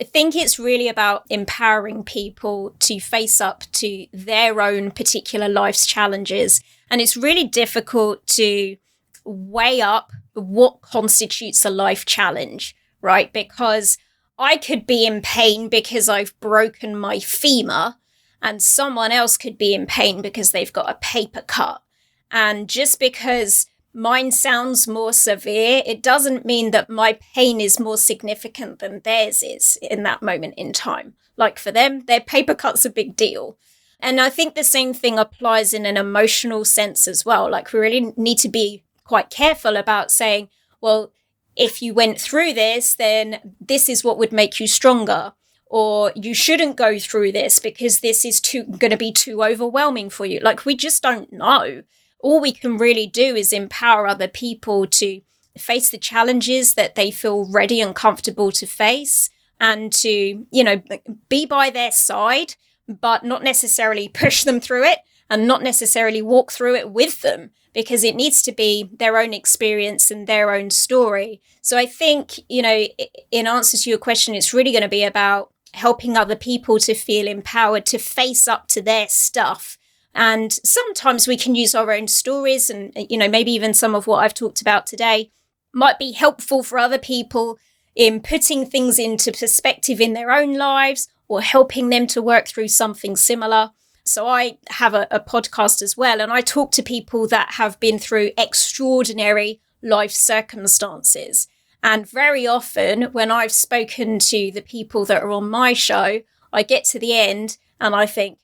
I 0.00 0.04
think 0.04 0.36
it's 0.36 0.58
really 0.58 0.86
about 0.86 1.24
empowering 1.28 2.04
people 2.04 2.76
to 2.78 3.00
face 3.00 3.40
up 3.40 3.64
to 3.72 4.06
their 4.12 4.60
own 4.60 4.92
particular 4.92 5.48
life's 5.48 5.86
challenges. 5.86 6.62
And 6.88 7.00
it's 7.00 7.16
really 7.16 7.44
difficult 7.44 8.24
to 8.28 8.76
weigh 9.24 9.80
up 9.80 10.12
what 10.34 10.80
constitutes 10.80 11.64
a 11.64 11.70
life 11.70 12.04
challenge, 12.06 12.76
right? 13.00 13.32
Because 13.32 13.98
I 14.38 14.56
could 14.56 14.86
be 14.86 15.04
in 15.04 15.20
pain 15.22 15.68
because 15.68 16.08
I've 16.08 16.38
broken 16.40 16.96
my 16.96 17.18
femur, 17.18 17.96
and 18.42 18.62
someone 18.62 19.12
else 19.12 19.36
could 19.36 19.58
be 19.58 19.74
in 19.74 19.86
pain 19.86 20.22
because 20.22 20.50
they've 20.50 20.72
got 20.72 20.90
a 20.90 20.94
paper 20.94 21.42
cut. 21.42 21.82
And 22.30 22.68
just 22.68 22.98
because 22.98 23.66
mine 23.92 24.30
sounds 24.32 24.88
more 24.88 25.12
severe, 25.12 25.82
it 25.84 26.02
doesn't 26.02 26.46
mean 26.46 26.70
that 26.70 26.88
my 26.88 27.18
pain 27.34 27.60
is 27.60 27.80
more 27.80 27.98
significant 27.98 28.78
than 28.78 29.00
theirs 29.00 29.42
is 29.42 29.78
in 29.82 30.04
that 30.04 30.22
moment 30.22 30.54
in 30.56 30.72
time. 30.72 31.14
Like 31.36 31.58
for 31.58 31.70
them, 31.70 32.04
their 32.06 32.20
paper 32.20 32.54
cut's 32.54 32.84
a 32.84 32.90
big 32.90 33.16
deal. 33.16 33.58
And 33.98 34.20
I 34.20 34.30
think 34.30 34.54
the 34.54 34.64
same 34.64 34.94
thing 34.94 35.18
applies 35.18 35.74
in 35.74 35.84
an 35.84 35.96
emotional 35.96 36.64
sense 36.64 37.06
as 37.06 37.24
well. 37.26 37.50
Like 37.50 37.72
we 37.72 37.80
really 37.80 38.12
need 38.16 38.38
to 38.38 38.48
be 38.48 38.84
quite 39.10 39.28
careful 39.28 39.76
about 39.76 40.12
saying, 40.12 40.48
well, 40.80 41.10
if 41.56 41.82
you 41.82 41.92
went 41.92 42.20
through 42.20 42.52
this, 42.52 42.94
then 42.94 43.40
this 43.60 43.88
is 43.88 44.04
what 44.04 44.18
would 44.18 44.32
make 44.32 44.60
you 44.60 44.68
stronger 44.68 45.32
or 45.66 46.12
you 46.14 46.32
shouldn't 46.32 46.76
go 46.76 46.96
through 46.96 47.32
this 47.32 47.58
because 47.58 47.98
this 47.98 48.24
is 48.24 48.40
too 48.40 48.62
going 48.62 48.92
to 48.92 48.96
be 48.96 49.12
too 49.12 49.42
overwhelming 49.42 50.10
for 50.10 50.26
you. 50.26 50.38
Like 50.40 50.64
we 50.64 50.76
just 50.76 51.02
don't 51.02 51.32
know. 51.32 51.82
All 52.20 52.40
we 52.40 52.52
can 52.52 52.78
really 52.78 53.08
do 53.08 53.34
is 53.34 53.52
empower 53.52 54.06
other 54.06 54.28
people 54.28 54.86
to 54.86 55.20
face 55.58 55.90
the 55.90 55.98
challenges 55.98 56.74
that 56.74 56.94
they 56.94 57.10
feel 57.10 57.50
ready 57.50 57.80
and 57.80 57.96
comfortable 57.96 58.52
to 58.52 58.66
face 58.66 59.28
and 59.58 59.92
to, 59.92 60.46
you 60.52 60.64
know, 60.64 60.80
be 61.28 61.46
by 61.46 61.68
their 61.70 61.90
side, 61.90 62.54
but 62.86 63.24
not 63.24 63.42
necessarily 63.42 64.08
push 64.08 64.44
them 64.44 64.60
through 64.60 64.84
it 64.84 65.00
and 65.28 65.48
not 65.48 65.64
necessarily 65.64 66.22
walk 66.22 66.52
through 66.52 66.76
it 66.76 66.90
with 66.90 67.22
them 67.22 67.50
because 67.72 68.04
it 68.04 68.16
needs 68.16 68.42
to 68.42 68.52
be 68.52 68.90
their 68.92 69.18
own 69.18 69.32
experience 69.32 70.10
and 70.10 70.26
their 70.26 70.52
own 70.52 70.70
story. 70.70 71.40
So 71.62 71.78
I 71.78 71.86
think, 71.86 72.40
you 72.48 72.62
know, 72.62 72.86
in 73.30 73.46
answer 73.46 73.76
to 73.76 73.90
your 73.90 73.98
question, 73.98 74.34
it's 74.34 74.54
really 74.54 74.72
going 74.72 74.82
to 74.82 74.88
be 74.88 75.04
about 75.04 75.52
helping 75.74 76.16
other 76.16 76.36
people 76.36 76.78
to 76.80 76.94
feel 76.94 77.28
empowered 77.28 77.86
to 77.86 77.98
face 77.98 78.48
up 78.48 78.66
to 78.68 78.82
their 78.82 79.08
stuff. 79.08 79.78
And 80.14 80.52
sometimes 80.52 81.28
we 81.28 81.36
can 81.36 81.54
use 81.54 81.74
our 81.74 81.92
own 81.92 82.08
stories 82.08 82.70
and, 82.70 82.92
uh, 82.96 83.04
you 83.08 83.16
know, 83.16 83.28
maybe 83.28 83.52
even 83.52 83.74
some 83.74 83.94
of 83.94 84.06
what 84.06 84.24
I've 84.24 84.34
talked 84.34 84.60
about 84.60 84.86
today 84.86 85.30
might 85.72 85.98
be 85.98 86.12
helpful 86.12 86.64
for 86.64 86.78
other 86.78 86.98
people 86.98 87.58
in 87.94 88.20
putting 88.20 88.66
things 88.66 88.98
into 88.98 89.30
perspective 89.30 90.00
in 90.00 90.14
their 90.14 90.32
own 90.32 90.54
lives 90.54 91.08
or 91.28 91.42
helping 91.42 91.90
them 91.90 92.08
to 92.08 92.20
work 92.20 92.48
through 92.48 92.68
something 92.68 93.14
similar. 93.14 93.70
So 94.10 94.26
I 94.26 94.58
have 94.70 94.92
a, 94.92 95.06
a 95.12 95.20
podcast 95.20 95.82
as 95.82 95.96
well, 95.96 96.20
and 96.20 96.32
I 96.32 96.40
talk 96.40 96.72
to 96.72 96.82
people 96.82 97.28
that 97.28 97.52
have 97.52 97.78
been 97.78 97.96
through 97.96 98.32
extraordinary 98.36 99.60
life 99.82 100.10
circumstances. 100.10 101.46
And 101.80 102.10
very 102.10 102.44
often, 102.44 103.04
when 103.12 103.30
I've 103.30 103.52
spoken 103.52 104.18
to 104.18 104.50
the 104.50 104.62
people 104.62 105.04
that 105.04 105.22
are 105.22 105.30
on 105.30 105.48
my 105.48 105.74
show, 105.74 106.22
I 106.52 106.64
get 106.64 106.84
to 106.86 106.98
the 106.98 107.16
end 107.16 107.56
and 107.80 107.94
I 107.94 108.04
think, 108.04 108.38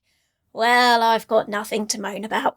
well, 0.52 1.02
I've 1.02 1.26
got 1.26 1.48
nothing 1.48 1.88
to 1.88 2.00
moan 2.00 2.24
about. 2.24 2.57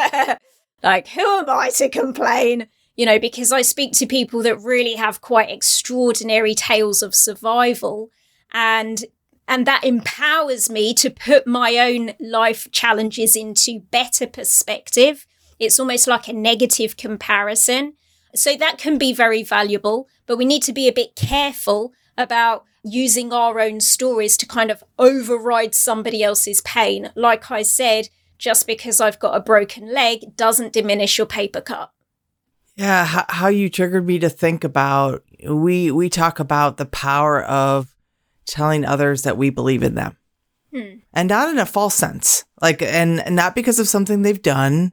like, 0.82 1.08
who 1.08 1.38
am 1.38 1.50
I 1.50 1.68
to 1.76 1.90
complain? 1.90 2.68
You 2.96 3.04
know, 3.04 3.18
because 3.18 3.52
I 3.52 3.60
speak 3.60 3.92
to 3.94 4.06
people 4.06 4.42
that 4.44 4.60
really 4.60 4.94
have 4.94 5.20
quite 5.20 5.50
extraordinary 5.50 6.54
tales 6.54 7.02
of 7.02 7.14
survival. 7.14 8.08
And 8.50 9.04
and 9.46 9.66
that 9.66 9.84
empowers 9.84 10.70
me 10.70 10.94
to 10.94 11.10
put 11.10 11.46
my 11.46 11.76
own 11.78 12.12
life 12.18 12.70
challenges 12.72 13.36
into 13.36 13.80
better 13.90 14.26
perspective. 14.26 15.26
It's 15.58 15.78
almost 15.78 16.06
like 16.06 16.28
a 16.28 16.32
negative 16.32 16.96
comparison. 16.96 17.94
So 18.34 18.56
that 18.56 18.78
can 18.78 18.98
be 18.98 19.12
very 19.12 19.42
valuable, 19.42 20.08
but 20.26 20.38
we 20.38 20.44
need 20.44 20.62
to 20.64 20.72
be 20.72 20.88
a 20.88 20.92
bit 20.92 21.14
careful 21.14 21.92
about 22.18 22.64
using 22.82 23.32
our 23.32 23.60
own 23.60 23.80
stories 23.80 24.36
to 24.36 24.46
kind 24.46 24.70
of 24.70 24.82
override 24.98 25.74
somebody 25.74 26.22
else's 26.22 26.60
pain. 26.62 27.10
Like 27.14 27.50
I 27.50 27.62
said, 27.62 28.08
just 28.38 28.66
because 28.66 29.00
I've 29.00 29.18
got 29.18 29.36
a 29.36 29.40
broken 29.40 29.92
leg 29.92 30.36
doesn't 30.36 30.72
diminish 30.72 31.16
your 31.16 31.26
paper 31.26 31.60
cut. 31.60 31.90
Yeah, 32.76 33.24
how 33.28 33.48
you 33.48 33.70
triggered 33.70 34.04
me 34.04 34.18
to 34.18 34.28
think 34.28 34.64
about 34.64 35.22
we 35.48 35.92
we 35.92 36.08
talk 36.08 36.40
about 36.40 36.76
the 36.76 36.86
power 36.86 37.42
of 37.42 37.93
telling 38.46 38.84
others 38.84 39.22
that 39.22 39.36
we 39.36 39.50
believe 39.50 39.82
in 39.82 39.94
them. 39.94 40.16
Hmm. 40.72 40.96
And 41.12 41.28
not 41.28 41.48
in 41.48 41.58
a 41.58 41.66
false 41.66 41.94
sense. 41.94 42.44
Like 42.60 42.82
and, 42.82 43.20
and 43.20 43.36
not 43.36 43.54
because 43.54 43.78
of 43.78 43.88
something 43.88 44.22
they've 44.22 44.42
done 44.42 44.92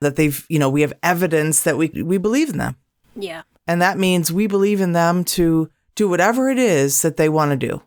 that 0.00 0.16
they've, 0.16 0.44
you 0.48 0.58
know, 0.58 0.68
we 0.68 0.82
have 0.82 0.92
evidence 1.02 1.62
that 1.62 1.78
we 1.78 1.88
we 1.88 2.18
believe 2.18 2.50
in 2.50 2.58
them. 2.58 2.76
Yeah. 3.16 3.42
And 3.66 3.80
that 3.80 3.98
means 3.98 4.32
we 4.32 4.46
believe 4.46 4.80
in 4.80 4.92
them 4.92 5.24
to 5.24 5.70
do 5.94 6.08
whatever 6.08 6.48
it 6.50 6.58
is 6.58 7.02
that 7.02 7.16
they 7.16 7.28
want 7.28 7.52
to 7.52 7.56
do. 7.56 7.82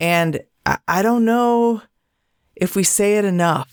And 0.00 0.40
I, 0.66 0.78
I 0.88 1.02
don't 1.02 1.24
know 1.24 1.82
if 2.56 2.76
we 2.76 2.82
say 2.82 3.18
it 3.18 3.24
enough, 3.24 3.72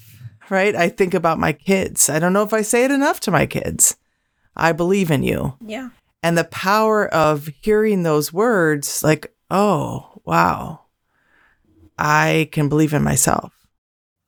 right? 0.50 0.76
I 0.76 0.90
think 0.90 1.14
about 1.14 1.40
my 1.40 1.54
kids. 1.54 2.10
I 2.10 2.20
don't 2.20 2.34
know 2.34 2.44
if 2.44 2.54
I 2.54 2.62
say 2.62 2.86
it 2.86 2.92
enough 2.92 3.20
to 3.22 3.32
my 3.32 3.46
kids. 3.46 3.96
I 4.56 4.72
believe 4.72 5.12
in 5.12 5.24
you. 5.24 5.58
Yeah. 5.66 5.90
And 6.22 6.38
the 6.38 6.44
power 6.44 7.08
of 7.08 7.50
hearing 7.62 8.04
those 8.04 8.34
words, 8.34 9.04
like, 9.04 9.34
oh, 9.50 10.09
wow, 10.30 10.82
I 11.98 12.50
can 12.52 12.70
believe 12.70 12.94
in 12.94 13.04
myself. 13.04 13.52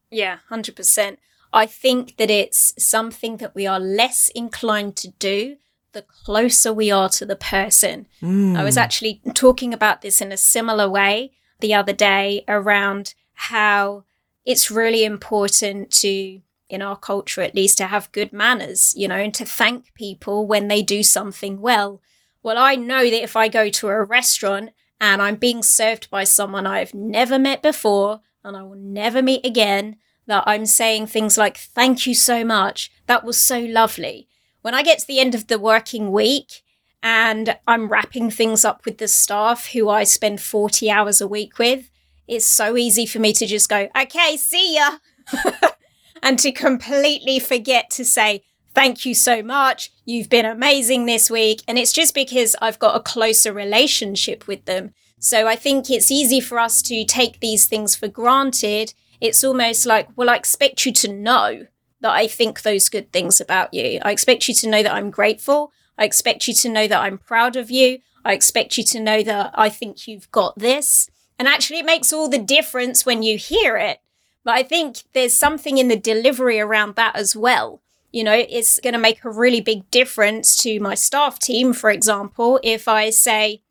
Yeah, 0.09 0.39
100%. 0.49 1.17
I 1.53 1.67
think 1.67 2.17
that 2.17 2.31
it's 2.31 2.73
something 2.83 3.37
that 3.37 3.53
we 3.53 3.67
are 3.67 3.79
less 3.79 4.29
inclined 4.29 4.95
to 4.97 5.09
do 5.19 5.57
the 5.93 6.01
closer 6.01 6.73
we 6.73 6.89
are 6.89 7.09
to 7.09 7.25
the 7.25 7.35
person. 7.35 8.07
Mm. 8.21 8.57
I 8.57 8.63
was 8.63 8.77
actually 8.77 9.21
talking 9.35 9.73
about 9.73 10.01
this 10.01 10.21
in 10.21 10.31
a 10.31 10.37
similar 10.37 10.89
way 10.89 11.33
the 11.59 11.75
other 11.75 11.93
day 11.93 12.43
around 12.47 13.13
how 13.33 14.05
it's 14.43 14.71
really 14.71 15.03
important 15.03 15.91
to, 15.91 16.41
in 16.67 16.81
our 16.81 16.97
culture 16.97 17.41
at 17.41 17.53
least, 17.53 17.77
to 17.77 17.87
have 17.87 18.11
good 18.11 18.33
manners, 18.33 18.95
you 18.97 19.07
know, 19.07 19.17
and 19.17 19.35
to 19.35 19.45
thank 19.45 19.93
people 19.93 20.47
when 20.47 20.67
they 20.67 20.81
do 20.81 21.03
something 21.03 21.61
well. 21.61 22.01
Well, 22.41 22.57
I 22.57 22.75
know 22.75 23.03
that 23.03 23.23
if 23.23 23.35
I 23.35 23.49
go 23.49 23.69
to 23.69 23.89
a 23.89 24.03
restaurant 24.03 24.71
and 25.01 25.19
I'm 25.19 25.35
being 25.35 25.63
served 25.63 26.11
by 26.11 26.23
someone 26.23 26.67
I've 26.67 26.93
never 26.93 27.39
met 27.39 27.63
before, 27.63 28.21
and 28.43 28.55
I 28.55 28.61
will 28.61 28.75
never 28.75 29.23
meet 29.23 29.43
again 29.43 29.97
that 30.27 30.43
I'm 30.45 30.67
saying 30.67 31.07
things 31.07 31.39
like, 31.39 31.57
thank 31.57 32.05
you 32.05 32.13
so 32.13 32.45
much. 32.45 32.91
That 33.07 33.25
was 33.25 33.37
so 33.37 33.59
lovely. 33.59 34.27
When 34.61 34.75
I 34.75 34.83
get 34.83 34.99
to 34.99 35.07
the 35.07 35.19
end 35.19 35.33
of 35.33 35.47
the 35.47 35.57
working 35.57 36.11
week 36.11 36.61
and 37.01 37.57
I'm 37.67 37.89
wrapping 37.89 38.29
things 38.29 38.63
up 38.63 38.85
with 38.85 38.99
the 38.99 39.07
staff 39.07 39.71
who 39.71 39.89
I 39.89 40.03
spend 40.03 40.39
40 40.39 40.91
hours 40.91 41.19
a 41.19 41.27
week 41.27 41.57
with, 41.57 41.89
it's 42.27 42.45
so 42.45 42.77
easy 42.77 43.07
for 43.07 43.17
me 43.17 43.33
to 43.33 43.47
just 43.47 43.67
go, 43.67 43.89
okay, 43.99 44.37
see 44.37 44.75
ya. 44.75 44.97
and 46.23 46.37
to 46.37 46.51
completely 46.51 47.39
forget 47.39 47.89
to 47.89 48.05
say, 48.05 48.43
thank 48.73 49.05
you 49.05 49.13
so 49.13 49.41
much. 49.43 49.91
You've 50.05 50.29
been 50.29 50.45
amazing 50.45 51.05
this 51.05 51.29
week. 51.29 51.61
And 51.67 51.77
it's 51.77 51.93
just 51.93 52.13
because 52.13 52.55
I've 52.61 52.79
got 52.79 52.95
a 52.95 53.03
closer 53.03 53.53
relationship 53.53 54.47
with 54.47 54.65
them. 54.65 54.93
So 55.19 55.47
I 55.47 55.55
think 55.55 55.89
it's 55.89 56.11
easy 56.11 56.39
for 56.39 56.59
us 56.59 56.81
to 56.83 57.05
take 57.05 57.39
these 57.39 57.67
things 57.67 57.95
for 57.95 58.07
granted. 58.07 58.93
It's 59.19 59.43
almost 59.43 59.85
like, 59.85 60.09
well, 60.15 60.29
I 60.29 60.35
expect 60.35 60.85
you 60.85 60.91
to 60.93 61.13
know 61.13 61.67
that 62.01 62.11
I 62.11 62.27
think 62.27 62.63
those 62.63 62.89
good 62.89 63.11
things 63.11 63.39
about 63.39 63.73
you. 63.73 63.99
I 64.01 64.11
expect 64.11 64.47
you 64.47 64.55
to 64.55 64.69
know 64.69 64.81
that 64.81 64.93
I'm 64.93 65.11
grateful. 65.11 65.71
I 65.97 66.05
expect 66.05 66.47
you 66.47 66.53
to 66.55 66.69
know 66.69 66.87
that 66.87 66.99
I'm 66.99 67.19
proud 67.19 67.55
of 67.55 67.69
you. 67.69 67.99
I 68.25 68.33
expect 68.33 68.77
you 68.77 68.83
to 68.85 68.99
know 68.99 69.21
that 69.23 69.51
I 69.53 69.69
think 69.69 70.07
you've 70.07 70.31
got 70.31 70.57
this. 70.57 71.09
And 71.37 71.47
actually, 71.47 71.79
it 71.79 71.85
makes 71.85 72.11
all 72.11 72.29
the 72.29 72.39
difference 72.39 73.05
when 73.05 73.23
you 73.23 73.37
hear 73.37 73.77
it. 73.77 73.99
But 74.43 74.55
I 74.55 74.63
think 74.63 75.03
there's 75.13 75.37
something 75.37 75.77
in 75.77 75.87
the 75.87 75.95
delivery 75.95 76.59
around 76.59 76.95
that 76.95 77.15
as 77.15 77.35
well. 77.35 77.81
You 78.11 78.23
know, 78.23 78.45
it's 78.49 78.79
going 78.79 78.93
to 78.93 78.99
make 78.99 79.23
a 79.23 79.29
really 79.29 79.61
big 79.61 79.89
difference 79.89 80.55
to 80.63 80.79
my 80.79 80.95
staff 80.95 81.39
team, 81.39 81.73
for 81.73 81.89
example, 81.89 82.59
if 82.63 82.87
I 82.87 83.09
say, 83.09 83.61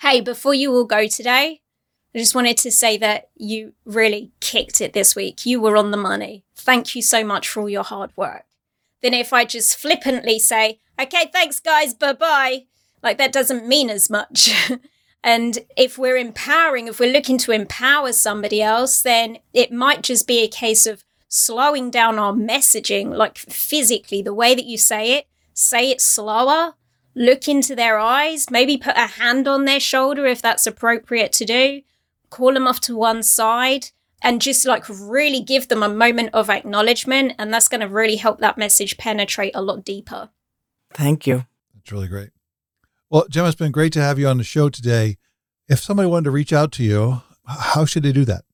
Hey, 0.00 0.20
before 0.20 0.54
you 0.54 0.72
all 0.72 0.84
go 0.84 1.08
today, 1.08 1.60
I 2.14 2.18
just 2.18 2.34
wanted 2.34 2.56
to 2.58 2.70
say 2.70 2.96
that 2.98 3.28
you 3.36 3.74
really 3.84 4.32
kicked 4.40 4.80
it 4.80 4.92
this 4.92 5.14
week. 5.14 5.44
You 5.44 5.60
were 5.60 5.76
on 5.76 5.90
the 5.90 5.96
money. 5.96 6.44
Thank 6.56 6.94
you 6.94 7.02
so 7.02 7.24
much 7.24 7.48
for 7.48 7.60
all 7.60 7.68
your 7.68 7.82
hard 7.82 8.10
work. 8.16 8.44
Then 9.02 9.14
if 9.14 9.32
I 9.32 9.44
just 9.44 9.76
flippantly 9.76 10.38
say, 10.38 10.80
okay, 11.00 11.30
thanks 11.32 11.60
guys, 11.60 11.94
bye 11.94 12.14
bye, 12.14 12.64
like 13.02 13.18
that 13.18 13.32
doesn't 13.32 13.68
mean 13.68 13.90
as 13.90 14.10
much. 14.10 14.50
and 15.22 15.58
if 15.76 15.98
we're 15.98 16.16
empowering, 16.16 16.88
if 16.88 16.98
we're 16.98 17.12
looking 17.12 17.38
to 17.38 17.52
empower 17.52 18.12
somebody 18.12 18.62
else, 18.62 19.02
then 19.02 19.38
it 19.52 19.70
might 19.70 20.02
just 20.02 20.26
be 20.26 20.40
a 20.40 20.48
case 20.48 20.86
of 20.86 21.04
slowing 21.28 21.90
down 21.90 22.18
our 22.18 22.32
messaging, 22.32 23.14
like 23.14 23.38
physically, 23.38 24.22
the 24.22 24.34
way 24.34 24.54
that 24.54 24.64
you 24.64 24.78
say 24.78 25.12
it, 25.12 25.26
say 25.54 25.90
it 25.90 26.00
slower, 26.00 26.74
look 27.14 27.48
into 27.48 27.76
their 27.76 27.98
eyes, 27.98 28.50
maybe 28.50 28.76
put 28.76 28.96
a 28.96 29.06
hand 29.06 29.46
on 29.46 29.64
their 29.64 29.80
shoulder 29.80 30.26
if 30.26 30.40
that's 30.42 30.66
appropriate 30.66 31.32
to 31.32 31.44
do 31.44 31.82
call 32.30 32.54
them 32.54 32.66
off 32.66 32.80
to 32.80 32.96
one 32.96 33.22
side 33.22 33.90
and 34.22 34.40
just 34.40 34.66
like 34.66 34.84
really 34.88 35.40
give 35.40 35.68
them 35.68 35.82
a 35.82 35.88
moment 35.88 36.30
of 36.32 36.50
acknowledgement. 36.50 37.32
And 37.38 37.52
that's 37.52 37.68
going 37.68 37.80
to 37.80 37.88
really 37.88 38.16
help 38.16 38.40
that 38.40 38.58
message 38.58 38.96
penetrate 38.98 39.54
a 39.54 39.62
lot 39.62 39.84
deeper. 39.84 40.30
Thank 40.92 41.26
you. 41.26 41.46
That's 41.74 41.92
really 41.92 42.08
great. 42.08 42.30
Well, 43.10 43.26
Gemma, 43.28 43.48
it's 43.48 43.56
been 43.56 43.72
great 43.72 43.92
to 43.94 44.02
have 44.02 44.18
you 44.18 44.28
on 44.28 44.38
the 44.38 44.44
show 44.44 44.68
today. 44.68 45.16
If 45.68 45.80
somebody 45.80 46.08
wanted 46.08 46.24
to 46.24 46.30
reach 46.30 46.52
out 46.52 46.72
to 46.72 46.84
you, 46.84 47.22
how 47.46 47.84
should 47.84 48.02
they 48.02 48.12
do 48.12 48.24
that? 48.24 48.44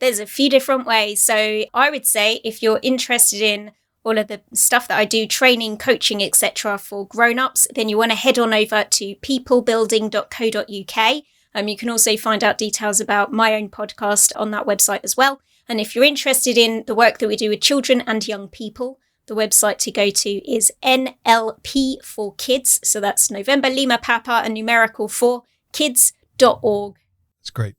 There's 0.00 0.20
a 0.20 0.26
few 0.26 0.48
different 0.48 0.86
ways. 0.86 1.20
So 1.22 1.64
I 1.74 1.90
would 1.90 2.06
say 2.06 2.40
if 2.44 2.62
you're 2.62 2.78
interested 2.82 3.40
in 3.40 3.72
all 4.04 4.18
of 4.18 4.28
the 4.28 4.40
stuff 4.54 4.86
that 4.88 4.98
I 4.98 5.04
do, 5.04 5.26
training, 5.26 5.78
coaching, 5.78 6.22
etc., 6.22 6.78
for 6.78 7.06
grown-ups, 7.06 7.66
then 7.74 7.88
you 7.88 7.98
want 7.98 8.12
to 8.12 8.16
head 8.16 8.38
on 8.38 8.54
over 8.54 8.84
to 8.84 9.16
peoplebuilding.co.uk 9.16 11.24
um, 11.54 11.68
you 11.68 11.76
can 11.76 11.88
also 11.88 12.16
find 12.16 12.44
out 12.44 12.58
details 12.58 13.00
about 13.00 13.32
my 13.32 13.54
own 13.54 13.68
podcast 13.68 14.32
on 14.36 14.50
that 14.52 14.66
website 14.66 15.00
as 15.02 15.16
well. 15.16 15.40
And 15.68 15.80
if 15.80 15.94
you're 15.94 16.04
interested 16.04 16.56
in 16.56 16.84
the 16.86 16.94
work 16.94 17.18
that 17.18 17.28
we 17.28 17.36
do 17.36 17.50
with 17.50 17.60
children 17.60 18.00
and 18.02 18.26
young 18.26 18.48
people, 18.48 18.98
the 19.26 19.34
website 19.34 19.78
to 19.78 19.90
go 19.90 20.10
to 20.10 20.50
is 20.50 20.72
NLP 20.82 22.02
for 22.02 22.34
Kids. 22.36 22.80
So 22.84 23.00
that's 23.00 23.30
November 23.30 23.68
Lima 23.68 23.98
Papa 23.98 24.42
and 24.44 24.54
numerical 24.54 25.08
for 25.08 25.42
kids.org. 25.72 26.96
That's 27.40 27.50
great. 27.50 27.77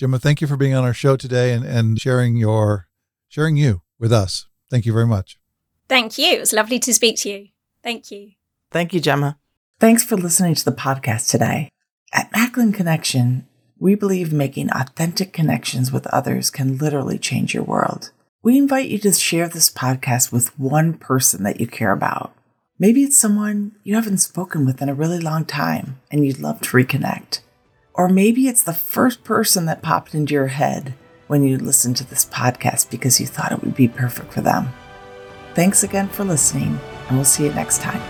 Gemma, 0.00 0.18
thank 0.18 0.40
you 0.40 0.46
for 0.46 0.56
being 0.56 0.72
on 0.72 0.82
our 0.82 0.94
show 0.94 1.14
today 1.14 1.52
and, 1.52 1.62
and 1.62 2.00
sharing 2.00 2.34
your 2.34 2.88
sharing 3.28 3.58
you 3.58 3.82
with 3.98 4.14
us. 4.14 4.46
Thank 4.70 4.86
you 4.86 4.94
very 4.94 5.06
much. 5.06 5.38
Thank 5.90 6.16
you. 6.16 6.24
It 6.24 6.40
was 6.40 6.54
lovely 6.54 6.78
to 6.78 6.94
speak 6.94 7.18
to 7.18 7.28
you. 7.28 7.48
Thank 7.82 8.10
you. 8.10 8.30
Thank 8.70 8.94
you, 8.94 9.00
Gemma. 9.00 9.36
Thanks 9.78 10.02
for 10.02 10.16
listening 10.16 10.54
to 10.54 10.64
the 10.64 10.72
podcast 10.72 11.30
today. 11.30 11.68
At 12.14 12.32
Macklin 12.32 12.72
Connection, 12.72 13.46
we 13.78 13.94
believe 13.94 14.32
making 14.32 14.70
authentic 14.70 15.34
connections 15.34 15.92
with 15.92 16.06
others 16.06 16.48
can 16.48 16.78
literally 16.78 17.18
change 17.18 17.52
your 17.52 17.64
world. 17.64 18.10
We 18.42 18.56
invite 18.56 18.88
you 18.88 18.98
to 19.00 19.12
share 19.12 19.48
this 19.48 19.68
podcast 19.68 20.32
with 20.32 20.58
one 20.58 20.94
person 20.94 21.42
that 21.42 21.60
you 21.60 21.66
care 21.66 21.92
about. 21.92 22.32
Maybe 22.78 23.02
it's 23.02 23.18
someone 23.18 23.72
you 23.84 23.96
haven't 23.96 24.16
spoken 24.16 24.64
with 24.64 24.80
in 24.80 24.88
a 24.88 24.94
really 24.94 25.20
long 25.20 25.44
time 25.44 26.00
and 26.10 26.24
you'd 26.24 26.38
love 26.38 26.62
to 26.62 26.70
reconnect. 26.70 27.40
Or 28.00 28.08
maybe 28.08 28.48
it's 28.48 28.62
the 28.62 28.72
first 28.72 29.24
person 29.24 29.66
that 29.66 29.82
popped 29.82 30.14
into 30.14 30.32
your 30.32 30.46
head 30.46 30.94
when 31.26 31.42
you 31.42 31.58
listened 31.58 31.98
to 31.98 32.08
this 32.08 32.24
podcast 32.24 32.90
because 32.90 33.20
you 33.20 33.26
thought 33.26 33.52
it 33.52 33.60
would 33.60 33.74
be 33.74 33.88
perfect 33.88 34.32
for 34.32 34.40
them. 34.40 34.70
Thanks 35.54 35.82
again 35.82 36.08
for 36.08 36.24
listening, 36.24 36.80
and 37.08 37.18
we'll 37.18 37.26
see 37.26 37.44
you 37.44 37.52
next 37.52 37.82
time. 37.82 38.00